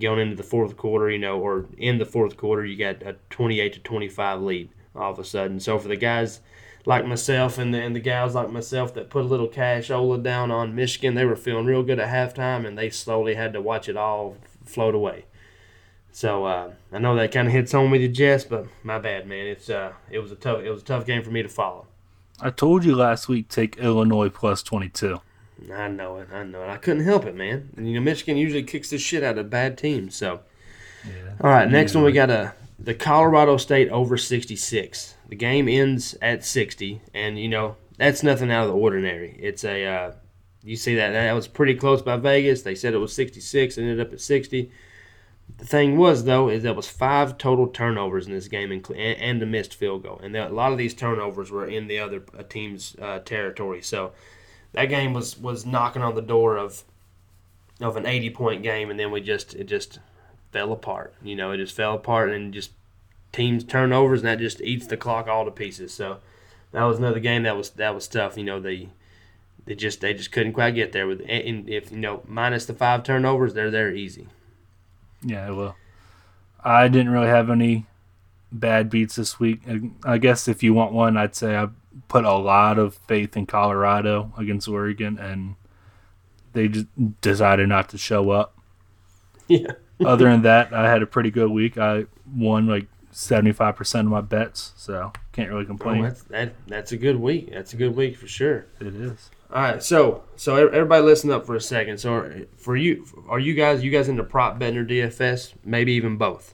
[0.00, 3.16] going into the fourth quarter, you know, or in the fourth quarter, you got a
[3.30, 5.60] 28 to 25 lead all of a sudden.
[5.60, 6.40] So, for the guys
[6.86, 10.50] like myself and the, and the gals like myself that put a little cashola down
[10.50, 13.88] on Michigan, they were feeling real good at halftime, and they slowly had to watch
[13.88, 15.26] it all float away.
[16.12, 19.28] So uh, I know that kind of hits home with you, Jess, but my bad,
[19.28, 19.46] man.
[19.46, 21.86] It's uh, it was a tough it was a tough game for me to follow.
[22.40, 25.20] I told you last week take Illinois plus 22.
[25.72, 26.68] I know it, I know it.
[26.68, 27.70] I couldn't help it, man.
[27.76, 30.14] And, you know, Michigan usually kicks the shit out of bad teams.
[30.14, 30.40] So,
[31.40, 35.14] all right, next one we got a the Colorado State over 66.
[35.28, 39.36] The game ends at 60, and you know that's nothing out of the ordinary.
[39.40, 40.12] It's a uh,
[40.62, 42.62] you see that that was pretty close by Vegas.
[42.62, 44.70] They said it was 66, ended up at 60.
[45.58, 49.42] The thing was though is there was five total turnovers in this game and, and
[49.42, 52.42] a missed field goal, and a lot of these turnovers were in the other uh,
[52.42, 53.80] team's uh, territory.
[53.80, 54.12] So
[54.76, 56.84] that game was was knocking on the door of
[57.80, 59.98] of an 80 point game, and then we just it just
[60.52, 61.14] fell apart.
[61.22, 62.70] You know, it just fell apart, and just
[63.32, 65.92] teams turnovers, and that just eats the clock all to pieces.
[65.92, 66.18] So
[66.72, 68.36] that was another game that was that was tough.
[68.36, 68.90] You know, they
[69.64, 72.74] they just they just couldn't quite get there with and if you know minus the
[72.74, 74.28] five turnovers, they're there easy.
[75.22, 75.74] Yeah, well,
[76.62, 77.86] I didn't really have any
[78.52, 79.62] bad beats this week.
[80.04, 81.68] I guess if you want one, I'd say I
[82.08, 85.56] put a lot of faith in Colorado against Oregon, and
[86.52, 86.86] they just
[87.20, 88.52] decided not to show up.
[89.48, 89.74] Yeah.
[90.04, 91.78] Other than that, I had a pretty good week.
[91.78, 96.00] I won like seventy five percent of my bets, so can't really oh, complain.
[96.00, 97.50] Oh, that's, that that's a good week.
[97.52, 98.66] That's a good week for sure.
[98.80, 99.30] It is.
[99.50, 101.98] All right, so so everybody listen up for a second.
[101.98, 105.54] So for you, are you guys you guys into prop betting or DFS?
[105.64, 106.52] Maybe even both.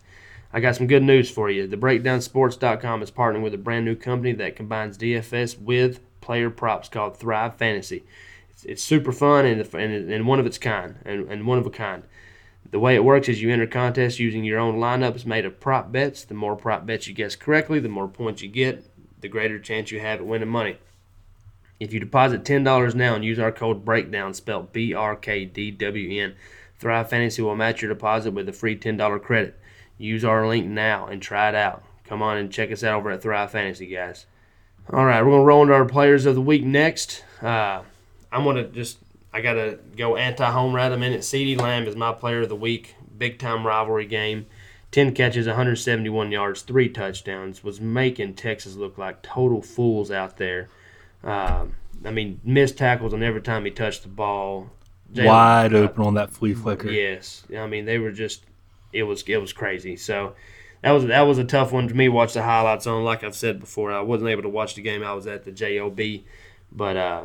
[0.54, 1.66] I got some good news for you.
[1.66, 6.90] The BreakdownSports.com is partnering with a brand new company that combines DFS with player props
[6.90, 8.04] called Thrive Fantasy.
[8.50, 11.66] It's, it's super fun and, and, and one of its kind and, and one of
[11.66, 12.02] a kind.
[12.70, 15.90] The way it works is you enter contests using your own lineups made of prop
[15.90, 16.24] bets.
[16.24, 18.84] The more prop bets you guess correctly, the more points you get,
[19.20, 20.76] the greater chance you have at winning money.
[21.80, 25.70] If you deposit $10 now and use our code BREAKDOWN, spelled B R K D
[25.70, 26.34] W N,
[26.78, 29.58] Thrive Fantasy will match your deposit with a free $10 credit.
[30.02, 31.84] Use our link now and try it out.
[32.04, 34.26] Come on and check us out over at Thrive Fantasy, guys.
[34.92, 37.24] All right, we're gonna roll into our players of the week next.
[37.40, 37.82] Uh,
[38.32, 38.98] I'm gonna just
[39.32, 41.20] I gotta go anti-home right a minute.
[41.20, 42.96] CeeDee Lamb is my player of the week.
[43.16, 44.46] Big time rivalry game.
[44.90, 47.62] 10 catches, 171 yards, three touchdowns.
[47.62, 50.68] Was making Texas look like total fools out there.
[51.22, 54.70] Um, I mean, missed tackles on every time he touched the ball.
[55.14, 56.90] Jalen, Wide open on that flea flicker.
[56.90, 58.42] Yes, I mean they were just
[58.92, 59.96] it was it was crazy.
[59.96, 60.34] So
[60.82, 62.08] that was that was a tough one to me.
[62.08, 63.04] Watch the highlights on.
[63.04, 65.02] Like I've said before, I wasn't able to watch the game.
[65.02, 65.98] I was at the job,
[66.72, 67.22] but uh,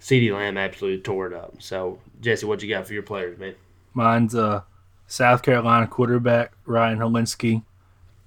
[0.00, 1.54] CeeDee Lamb absolutely tore it up.
[1.60, 3.54] So Jesse, what you got for your players, man?
[3.94, 4.62] Mine's uh,
[5.06, 7.62] South Carolina quarterback Ryan Hilinski.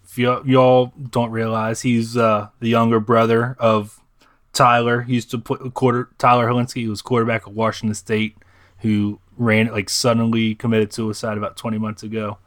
[0.04, 4.02] If y- y'all don't realize, he's uh, the younger brother of
[4.54, 5.02] Tyler.
[5.04, 6.82] He used to play quarter Tyler Hilinski.
[6.82, 8.38] He was quarterback of Washington State,
[8.80, 12.38] who ran like suddenly committed suicide about 20 months ago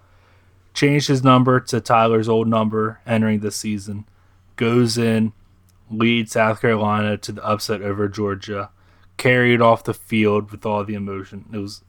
[0.77, 4.05] changed his number to Tyler's old number entering the season,
[4.57, 5.33] goes in,
[5.91, 8.71] leads South Carolina to the upset over Georgia,
[9.17, 11.47] carried off the field with all the emotion.
[11.53, 11.83] It was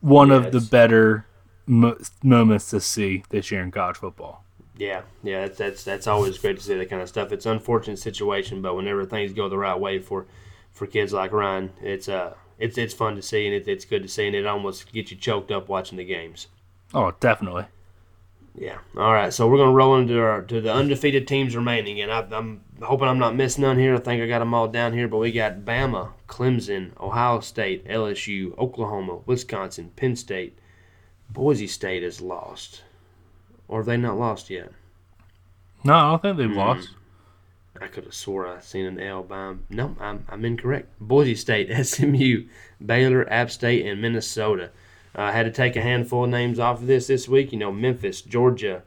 [0.00, 1.24] one of the better
[1.66, 4.44] mo- moments to see this year in college football.
[4.76, 7.32] Yeah, yeah, that's, that's that's always great to see that kind of stuff.
[7.32, 10.26] It's an unfortunate situation, but whenever things go the right way for
[10.72, 14.02] for kids like Ryan, it's uh it's it's fun to see and it, it's good
[14.02, 16.48] to see, and it almost gets you choked up watching the games.
[16.92, 17.66] Oh, definitely.
[18.58, 18.78] Yeah.
[18.96, 19.32] All right.
[19.32, 23.06] So we're gonna roll into our to the undefeated teams remaining, and I, am hoping
[23.06, 23.94] I'm not missing none here.
[23.94, 27.86] I think I got them all down here, but we got Bama, Clemson, Ohio State,
[27.86, 30.58] LSU, Oklahoma, Wisconsin, Penn State,
[31.28, 32.82] Boise State is lost,
[33.68, 34.72] or have they not lost yet?
[35.84, 36.56] No, I don't think they've mm.
[36.56, 36.88] lost.
[37.78, 39.66] I could have swore I seen an L by them.
[39.68, 40.88] No, I'm I'm incorrect.
[40.98, 42.46] Boise State, SMU,
[42.84, 44.70] Baylor, App State, and Minnesota.
[45.16, 47.50] I uh, had to take a handful of names off of this this week.
[47.50, 48.82] You know, Memphis, Georgia.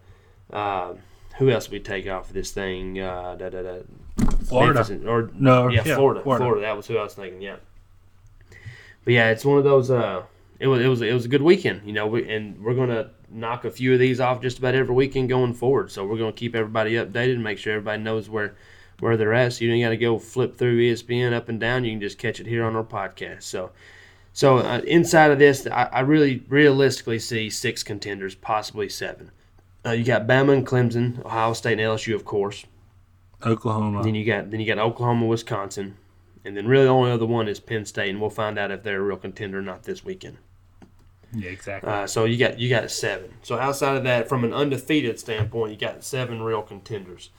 [0.51, 0.93] Uh,
[1.37, 2.99] who else we take off of this thing?
[2.99, 3.79] Uh, da, da, da.
[4.45, 4.73] Florida.
[4.75, 6.61] Memphis, or no, yeah, yeah Florida, Florida, Florida.
[6.61, 7.41] That was who I was thinking.
[7.41, 7.55] Yeah.
[9.05, 9.89] But yeah, it's one of those.
[9.89, 10.23] Uh,
[10.59, 11.81] it was it was it was a good weekend.
[11.85, 14.93] You know, we, and we're gonna knock a few of these off just about every
[14.93, 15.91] weekend going forward.
[15.91, 18.55] So we're gonna keep everybody updated and make sure everybody knows where
[18.99, 19.53] where they're at.
[19.53, 21.85] So you don't got to go flip through ESPN up and down.
[21.85, 23.43] You can just catch it here on our podcast.
[23.43, 23.71] So
[24.39, 29.31] so uh, inside of this, I, I, really realistically see six contenders, possibly seven.
[29.85, 32.65] Uh, you got Bama and Clemson, Ohio State and LSU, of course.
[33.45, 34.01] Oklahoma.
[34.01, 35.97] Then you got then you got Oklahoma, Wisconsin,
[36.45, 38.81] and then really the only other one is Penn State, and we'll find out if
[38.81, 40.37] they're a real contender or not this weekend.
[41.33, 41.91] Yeah, exactly.
[41.91, 43.33] Uh, so you got you got seven.
[43.43, 47.29] So outside of that, from an undefeated standpoint, you got seven real contenders.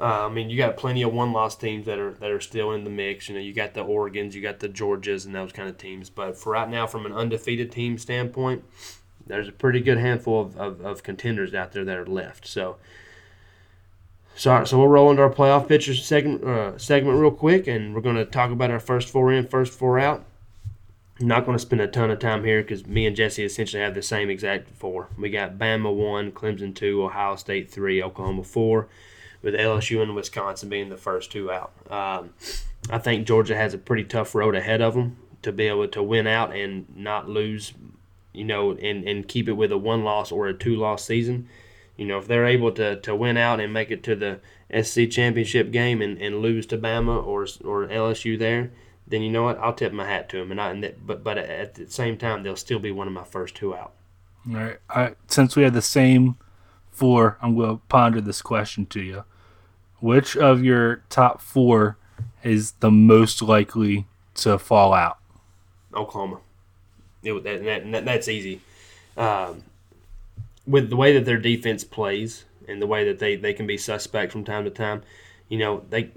[0.00, 2.84] Uh, I mean, you got plenty of one-loss teams that are that are still in
[2.84, 3.28] the mix.
[3.28, 6.08] You know, you got the Oregon's, you got the Georgias, and those kind of teams.
[6.08, 8.62] But for right now, from an undefeated team standpoint,
[9.26, 12.46] there's a pretty good handful of, of, of contenders out there that are left.
[12.46, 12.76] So,
[14.36, 18.00] so, so we'll roll into our playoff pictures segment uh, segment real quick, and we're
[18.00, 20.24] going to talk about our first four in, first four out.
[21.20, 23.82] I'm not going to spend a ton of time here because me and Jesse essentially
[23.82, 25.08] have the same exact four.
[25.18, 28.86] We got Bama one, Clemson two, Ohio State three, Oklahoma four,
[29.42, 31.72] with LSU and Wisconsin being the first two out.
[31.90, 32.30] Um,
[32.90, 36.02] I think Georgia has a pretty tough road ahead of them to be able to
[36.02, 37.72] win out and not lose,
[38.32, 41.48] you know, and, and keep it with a one loss or a two loss season.
[41.96, 44.40] You know, if they're able to, to win out and make it to the
[44.82, 48.70] SC championship game and, and lose to Bama or or LSU there,
[49.06, 49.58] then you know what?
[49.58, 50.52] I'll tip my hat to them.
[50.52, 53.12] And I, and that, but but at the same time, they'll still be one of
[53.12, 53.94] my first two out.
[54.48, 54.78] All right.
[54.88, 56.36] I, since we have the same
[56.98, 59.24] four, I'm going to ponder this question to you.
[60.00, 61.96] Which of your top four
[62.42, 65.18] is the most likely to fall out?
[65.94, 66.40] Oklahoma.
[67.22, 68.60] It, that, that, that, that's easy.
[69.16, 69.64] Um,
[70.66, 73.78] with the way that their defense plays and the way that they, they can be
[73.78, 75.02] suspect from time to time,
[75.48, 76.10] you know, they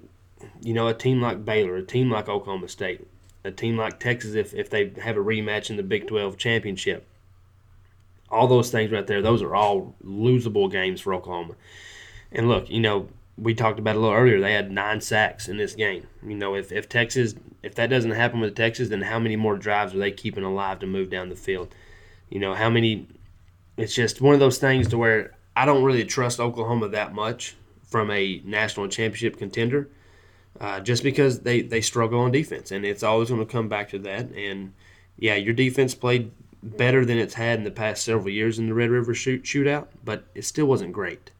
[0.61, 3.07] you know, a team like Baylor, a team like Oklahoma State,
[3.43, 7.07] a team like Texas if, if they have a rematch in the Big Twelve championship.
[8.31, 11.55] All those things right there, those are all losable games for Oklahoma.
[12.31, 15.57] And look, you know, we talked about a little earlier, they had nine sacks in
[15.57, 16.07] this game.
[16.25, 19.55] You know, if, if Texas if that doesn't happen with Texas, then how many more
[19.55, 21.73] drives are they keeping alive to move down the field?
[22.29, 23.07] You know, how many
[23.77, 27.55] it's just one of those things to where I don't really trust Oklahoma that much
[27.83, 29.89] from a national championship contender,
[30.59, 33.89] uh, just because they, they struggle on defense, and it's always going to come back
[33.89, 34.31] to that.
[34.31, 34.73] And
[35.17, 36.31] yeah, your defense played
[36.63, 39.87] better than it's had in the past several years in the Red River shoot, shootout,
[40.03, 41.31] but it still wasn't great.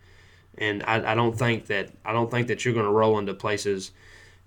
[0.58, 3.34] And I, I don't think that I don't think that you're going to roll into
[3.34, 3.92] places,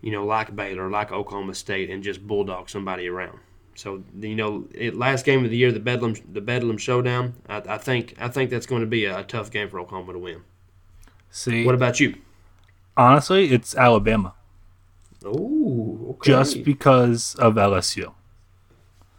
[0.00, 3.38] you know, like Baylor, like Oklahoma State, and just bulldog somebody around.
[3.74, 7.34] So you know, it, last game of the year, the Bedlam the Bedlam Showdown.
[7.48, 10.12] I, I think I think that's going to be a, a, tough game for Oklahoma
[10.12, 10.42] to win.
[11.30, 12.16] See, what about you?
[12.96, 14.34] Honestly, it's Alabama.
[15.24, 16.30] Oh, okay.
[16.30, 18.12] Just because of LSU.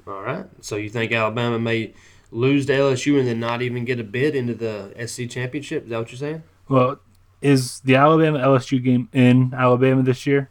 [0.08, 0.46] All right.
[0.62, 1.94] So you think Alabama may
[2.32, 5.86] lose to LSU and then not even get a bid into the SC championship?
[5.86, 6.44] Is that what you're saying?
[6.68, 7.00] Well,
[7.42, 10.50] is the Alabama LSU game in Alabama this year?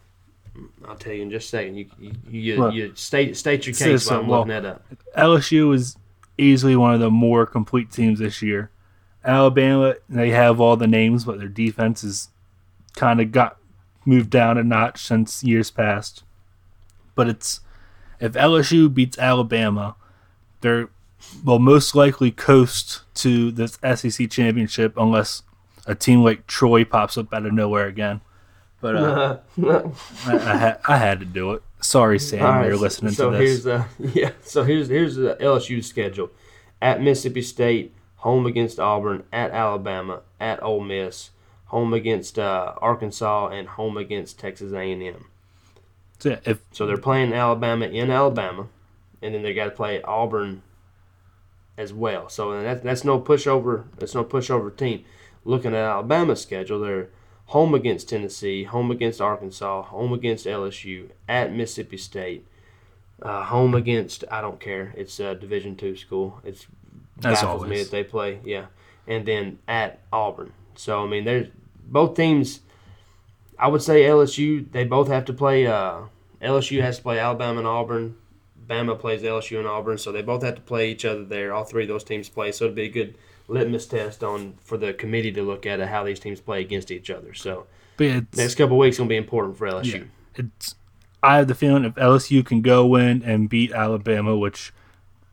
[0.87, 1.77] I'll tell you in just a second.
[1.77, 4.85] You you, you, well, you state state your case while I'm well, looking that up.
[5.17, 5.97] LSU is
[6.39, 8.71] easily one of the more complete teams this year.
[9.25, 12.29] Alabama, they have all the names, but their defense has
[12.95, 13.57] kind of got
[14.05, 16.23] moved down a notch since years past.
[17.15, 17.61] But it's
[18.25, 19.97] if LSU beats Alabama,
[20.63, 20.89] they're
[21.45, 25.43] will most likely coast to this SEC championship unless
[25.87, 28.23] a team like Troy pops up out of nowhere again.
[28.81, 29.93] But uh, I,
[30.27, 31.63] I, had, I had to do it.
[31.81, 33.65] Sorry, Sam, right, you're listening so to this.
[33.65, 33.87] Here's the,
[34.19, 36.31] yeah, so here's here's the LSU schedule:
[36.81, 41.31] at Mississippi State, home against Auburn, at Alabama, at Ole Miss,
[41.67, 45.27] home against uh, Arkansas, and home against Texas A&M.
[46.25, 48.69] So, if, so they're playing Alabama in Alabama,
[49.21, 50.63] and then they got to play Auburn
[51.77, 52.31] as well.
[52.31, 53.85] So that's that's no pushover.
[53.99, 55.05] That's no pushover team.
[55.45, 57.11] Looking at Alabama's schedule, they're
[57.49, 62.47] home against Tennessee, home against Arkansas, home against LSU, at Mississippi State,
[63.21, 64.95] uh, home against I don't care.
[64.97, 66.41] It's a Division two school.
[66.43, 66.67] It's
[67.19, 67.71] As baffles always.
[67.71, 68.41] me that they play.
[68.45, 68.69] Yeah,
[69.07, 70.55] and then at Auburn.
[70.75, 71.49] So I mean, there's
[71.87, 72.61] both teams.
[73.59, 74.73] I would say LSU.
[74.73, 75.67] They both have to play.
[75.67, 76.05] Uh,
[76.45, 78.17] LSU has to play Alabama and Auburn.
[78.67, 81.53] Bama plays LSU and Auburn, so they both have to play each other there.
[81.53, 83.19] All three of those teams play, so it'd be a good
[83.49, 87.11] litmus test on for the committee to look at how these teams play against each
[87.11, 87.35] other.
[87.35, 87.67] So
[87.99, 89.93] next couple weeks gonna be important for LSU.
[89.93, 90.05] Yeah,
[90.37, 90.77] it's
[91.23, 94.73] I have the feeling if LSU can go in and beat Alabama, which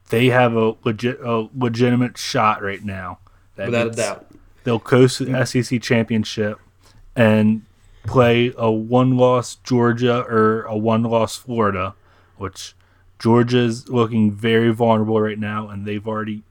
[0.10, 3.20] they have a legit a legitimate shot right now.
[3.58, 4.28] Without a doubt.
[4.64, 6.60] They'll coast the SEC championship
[7.16, 7.64] and
[8.04, 11.96] play a one loss Georgia or a one loss Florida,
[12.38, 12.76] which
[13.20, 16.44] Georgia's looking very vulnerable right now and they've already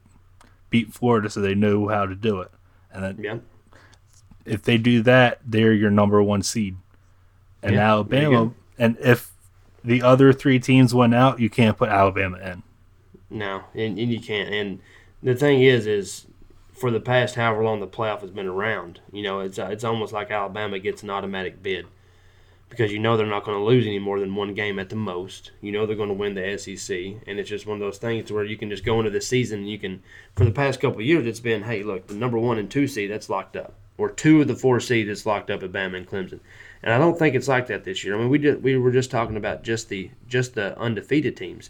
[0.69, 2.51] beat Florida, so they know how to do it.
[2.93, 3.37] And then yeah.
[4.45, 6.77] if they do that, they're your number one seed.
[7.61, 9.31] And Yeah, Alabama, and if
[9.83, 12.63] the other three teams went out, you can't put Alabama in.
[13.29, 14.53] No, and, and you can't.
[14.53, 14.79] And
[15.21, 16.25] the thing is, is
[16.81, 19.83] for the past however long the playoff has been around, you know, it's uh, it's
[19.83, 21.85] almost like Alabama gets an automatic bid
[22.69, 24.95] because you know they're not going to lose any more than one game at the
[24.95, 25.51] most.
[25.61, 28.31] You know they're going to win the SEC, and it's just one of those things
[28.31, 29.59] where you can just go into the season.
[29.59, 30.01] and You can,
[30.35, 33.11] for the past couple years, it's been, hey, look, the number one and two seed
[33.11, 36.09] that's locked up, or two of the four seeds that's locked up at Bama and
[36.09, 36.39] Clemson.
[36.81, 38.15] And I don't think it's like that this year.
[38.15, 41.69] I mean, we just, we were just talking about just the just the undefeated teams.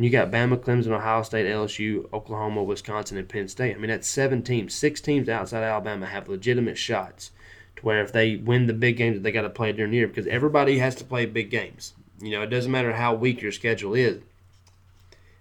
[0.00, 3.76] And you got Bama, Clemson, Ohio State, LSU, Oklahoma, Wisconsin, and Penn State.
[3.76, 4.72] I mean, that's seven teams.
[4.74, 7.32] Six teams outside Alabama have legitimate shots
[7.76, 9.98] to where if they win the big games, that they got to play during the
[9.98, 11.92] year because everybody has to play big games.
[12.18, 14.22] You know, it doesn't matter how weak your schedule is.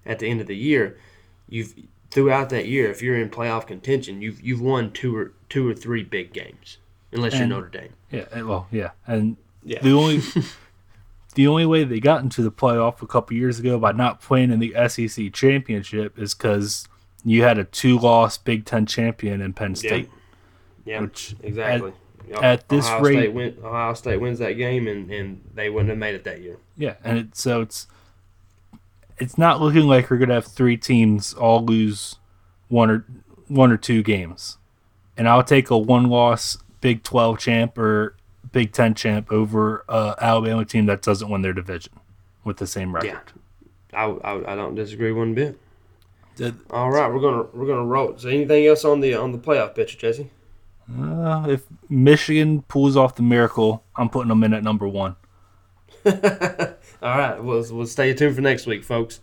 [0.06, 0.98] At the end of the year,
[1.48, 1.74] you've
[2.12, 5.74] throughout that year, if you're in playoff contention, you've you've won two or two or
[5.74, 6.80] three big games,
[7.14, 7.94] unless And- you're Notre Dame.
[8.12, 9.80] Yeah, well, yeah, and Yeah.
[9.82, 10.22] the only
[11.36, 14.52] the only way they got into the playoff a couple years ago by not playing
[14.52, 16.88] in the SEC championship is because
[17.24, 20.10] you had a two-loss Big Ten champion in Penn State.
[20.86, 21.94] Yeah, Which, exactly.
[22.30, 22.44] Yep.
[22.44, 25.90] at this Ohio rate- State win, Ohio State wins that game, and, and they wouldn't
[25.90, 26.58] have made it that year.
[26.78, 27.88] Yeah, and it, so it's
[29.18, 32.16] it's not looking like we're gonna have three teams all lose
[32.68, 33.06] one or
[33.48, 34.58] one or two games,
[35.18, 38.16] and I'll take a one-loss Big Twelve champ or
[38.52, 41.94] Big Ten champ over a Alabama team that doesn't win their division
[42.44, 43.08] with the same record.
[43.94, 45.58] Yeah, I, I, I don't disagree one bit.
[46.36, 48.18] Did- All right, we're gonna we're gonna roll.
[48.18, 50.30] So anything else on the on the playoff picture, Jesse?
[51.00, 55.16] Uh, if Michigan pulls off the miracle, I'm putting them in at number one.
[56.06, 56.12] All
[57.18, 59.20] right, we'll, we'll stay tuned for next week, folks.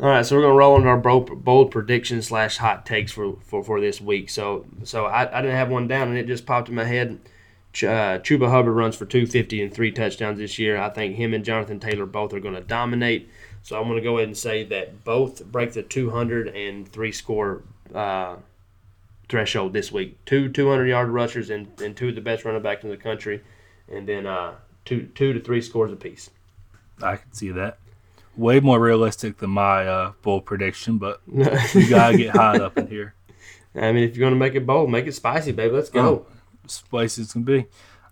[0.00, 3.36] All right, so we're gonna roll into our bold, bold predictions slash hot takes for,
[3.42, 4.30] for, for this week.
[4.30, 7.18] So so I, I didn't have one down, and it just popped in my head.
[7.74, 10.76] Uh, Chuba Hubbard runs for 250 and three touchdowns this year.
[10.76, 13.30] I think him and Jonathan Taylor both are going to dominate.
[13.62, 17.12] So I'm going to go ahead and say that both break the 200 and three
[17.12, 17.62] score
[17.94, 18.36] uh,
[19.28, 20.22] threshold this week.
[20.26, 23.42] Two 200 yard rushers and, and two of the best running backs in the country,
[23.88, 24.54] and then uh,
[24.84, 26.30] two two to three scores apiece.
[27.02, 27.78] I can see that.
[28.36, 30.12] Way more realistic than my uh,
[30.44, 33.14] prediction, but we gotta get hot up in here.
[33.74, 35.74] I mean, if you're going to make it bold, make it spicy, baby.
[35.74, 36.26] Let's go.
[36.66, 37.66] Spicy it's gonna be.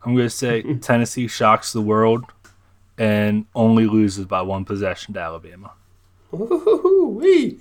[0.04, 2.24] I'm gonna say Tennessee shocks the world
[2.98, 5.72] and only loses by one possession to Alabama.
[6.30, 7.58] Woo-hoo-hoo-wee.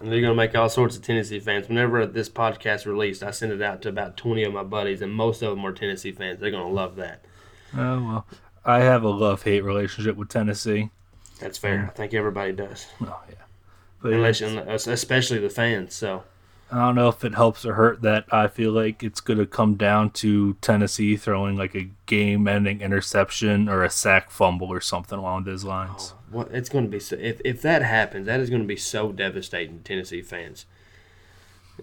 [0.00, 1.68] And they're going to make all sorts of Tennessee fans.
[1.68, 5.12] Whenever this podcast released, I sent it out to about 20 of my buddies, and
[5.12, 6.40] most of them are Tennessee fans.
[6.40, 7.24] They're going to love that.
[7.76, 8.26] Oh well,
[8.64, 10.90] I have a love hate relationship with Tennessee.
[11.38, 11.86] That's fair.
[11.88, 13.36] I think everybody does, Oh yeah,
[14.02, 15.94] but unless, especially the fans.
[15.94, 16.24] So
[16.72, 19.46] I don't know if it helps or hurt that I feel like it's going to
[19.46, 25.18] come down to Tennessee throwing like a game-ending interception or a sack fumble or something
[25.18, 26.14] along those lines.
[26.14, 28.68] Oh, what it's going to be so, if if that happens, that is going to
[28.68, 30.66] be so devastating to Tennessee fans.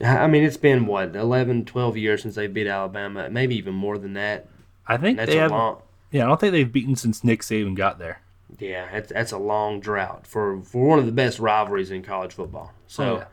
[0.04, 3.98] I mean, it's been what 11, 12 years since they beat Alabama, maybe even more
[3.98, 4.48] than that.
[4.88, 5.52] I think That's they a have.
[5.52, 5.82] long.
[6.12, 8.22] Yeah, I don't think they've beaten since Nick Saban got there.
[8.60, 12.34] Yeah, that's, that's a long drought for, for one of the best rivalries in college
[12.34, 12.72] football.
[12.88, 13.26] So, Oh, yeah.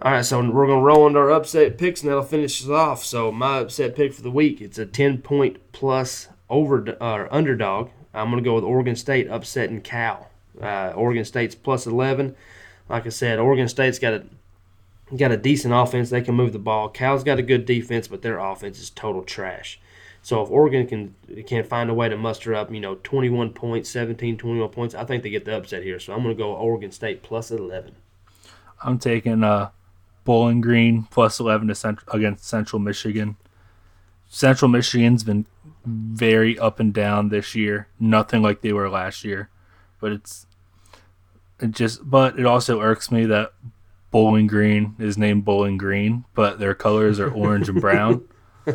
[0.00, 3.04] All right, so we're gonna roll into our upset picks, and that'll finish us off.
[3.04, 7.90] So, my upset pick for the week it's a ten point plus over uh, underdog.
[8.14, 10.30] I'm gonna go with Oregon State upsetting Cal.
[10.60, 12.34] Uh, Oregon State's plus eleven.
[12.88, 14.24] Like I said, Oregon State's got a
[15.16, 16.10] got a decent offense.
[16.10, 16.88] They can move the ball.
[16.88, 19.78] Cal's got a good defense, but their offense is total trash.
[20.22, 21.14] So if Oregon can
[21.46, 25.04] can find a way to muster up, you know, 21 points, 17, 21 points, I
[25.04, 25.98] think they get the upset here.
[25.98, 27.94] So I'm going to go Oregon State plus 11.
[28.84, 29.70] I'm taking uh,
[30.24, 33.36] Bowling Green plus 11 to cent- against Central Michigan.
[34.28, 35.46] Central Michigan's been
[35.84, 37.88] very up and down this year.
[37.98, 39.50] Nothing like they were last year,
[40.00, 40.46] but it's
[41.60, 42.08] it just.
[42.08, 43.52] But it also irks me that
[44.10, 48.24] Bowling Green is named Bowling Green, but their colors are orange and brown.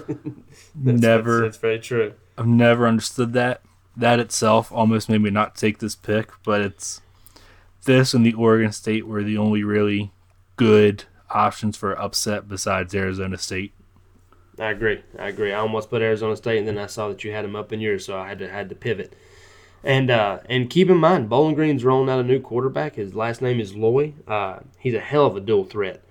[0.76, 2.14] never, That's, that's very true.
[2.38, 3.62] I've never understood that.
[3.96, 7.02] That itself almost made me not take this pick, but it's
[7.86, 10.12] this and the Oregon State were the only really
[10.56, 13.74] good options for upset besides Arizona State.
[14.60, 15.04] I agree.
[15.20, 15.54] I agree.
[15.54, 17.80] I almost put Arizona State, and then I saw that you had them up in
[17.80, 19.14] yours, so I had to had to pivot.
[19.84, 22.96] And uh, and keep in mind, Bowling Green's rolling out a new quarterback.
[22.96, 24.14] His last name is Loy.
[24.28, 26.04] Uh, he's a hell of a dual threat.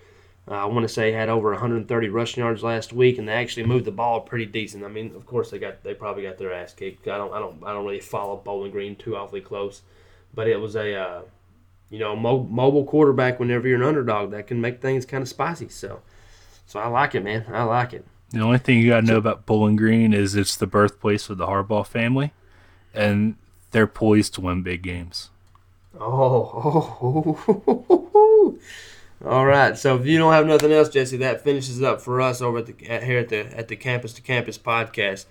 [0.48, 3.66] Uh, I want to say had over 130 rushing yards last week, and they actually
[3.66, 4.84] moved the ball pretty decent.
[4.84, 7.08] I mean, of course they got they probably got their ass kicked.
[7.08, 9.82] I don't I don't I don't really follow Bowling Green too awfully close,
[10.32, 11.22] but it was a uh,
[11.90, 13.38] you know mo- mobile quarterback.
[13.38, 15.68] Whenever you're an underdog, that can make things kind of spicy.
[15.68, 16.00] So
[16.66, 17.46] so I like it, man.
[17.52, 18.04] I like it.
[18.30, 21.38] The only thing you got to know about Bowling Green is it's the birthplace of
[21.38, 22.32] the Harbaugh family,
[22.92, 23.36] and
[23.70, 25.30] they're poised to win big games.
[25.98, 28.58] Oh, oh,
[29.24, 29.78] all right.
[29.78, 32.66] So if you don't have nothing else, Jesse, that finishes up for us over at
[32.66, 35.26] the at, here at the at the Campus to Campus podcast.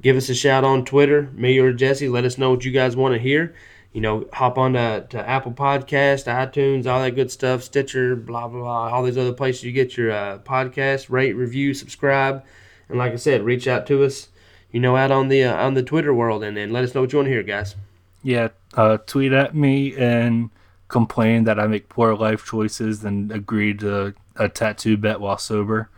[0.00, 2.08] Give us a shout on Twitter, me or Jesse.
[2.08, 3.54] Let us know what you guys want to hear.
[3.96, 8.46] You know, hop on to, to Apple Podcast, iTunes, all that good stuff, Stitcher, blah
[8.46, 11.08] blah blah, all these other places you get your uh, podcast.
[11.08, 12.44] Rate, review, subscribe,
[12.90, 14.28] and like I said, reach out to us.
[14.70, 17.00] You know, out on the uh, on the Twitter world, and then let us know
[17.00, 17.74] what you want to hear, guys.
[18.22, 20.50] Yeah, uh, tweet at me and
[20.88, 25.88] complain that I make poor life choices and agree to a tattoo bet while sober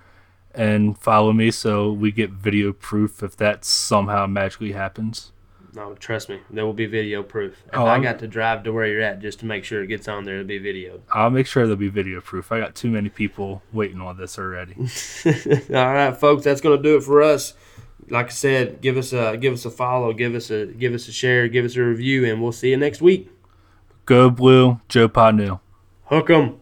[0.54, 5.32] and follow me so we get video proof if that somehow magically happens.
[5.78, 7.52] No, trust me, there will be video proof.
[7.72, 9.80] If Oh, I I'm- got to drive to where you're at just to make sure
[9.80, 11.02] it gets on there, it'll be videoed.
[11.12, 12.50] I'll make sure there'll be video proof.
[12.50, 14.74] I got too many people waiting on this already.
[15.24, 17.54] All right, folks, that's gonna do it for us.
[18.10, 21.06] Like I said, give us a give us a follow, give us a give us
[21.06, 23.30] a share, give us a review, and we'll see you next week.
[24.04, 25.60] Go Blue, Joe Podnew.
[26.06, 26.56] Hook 'em.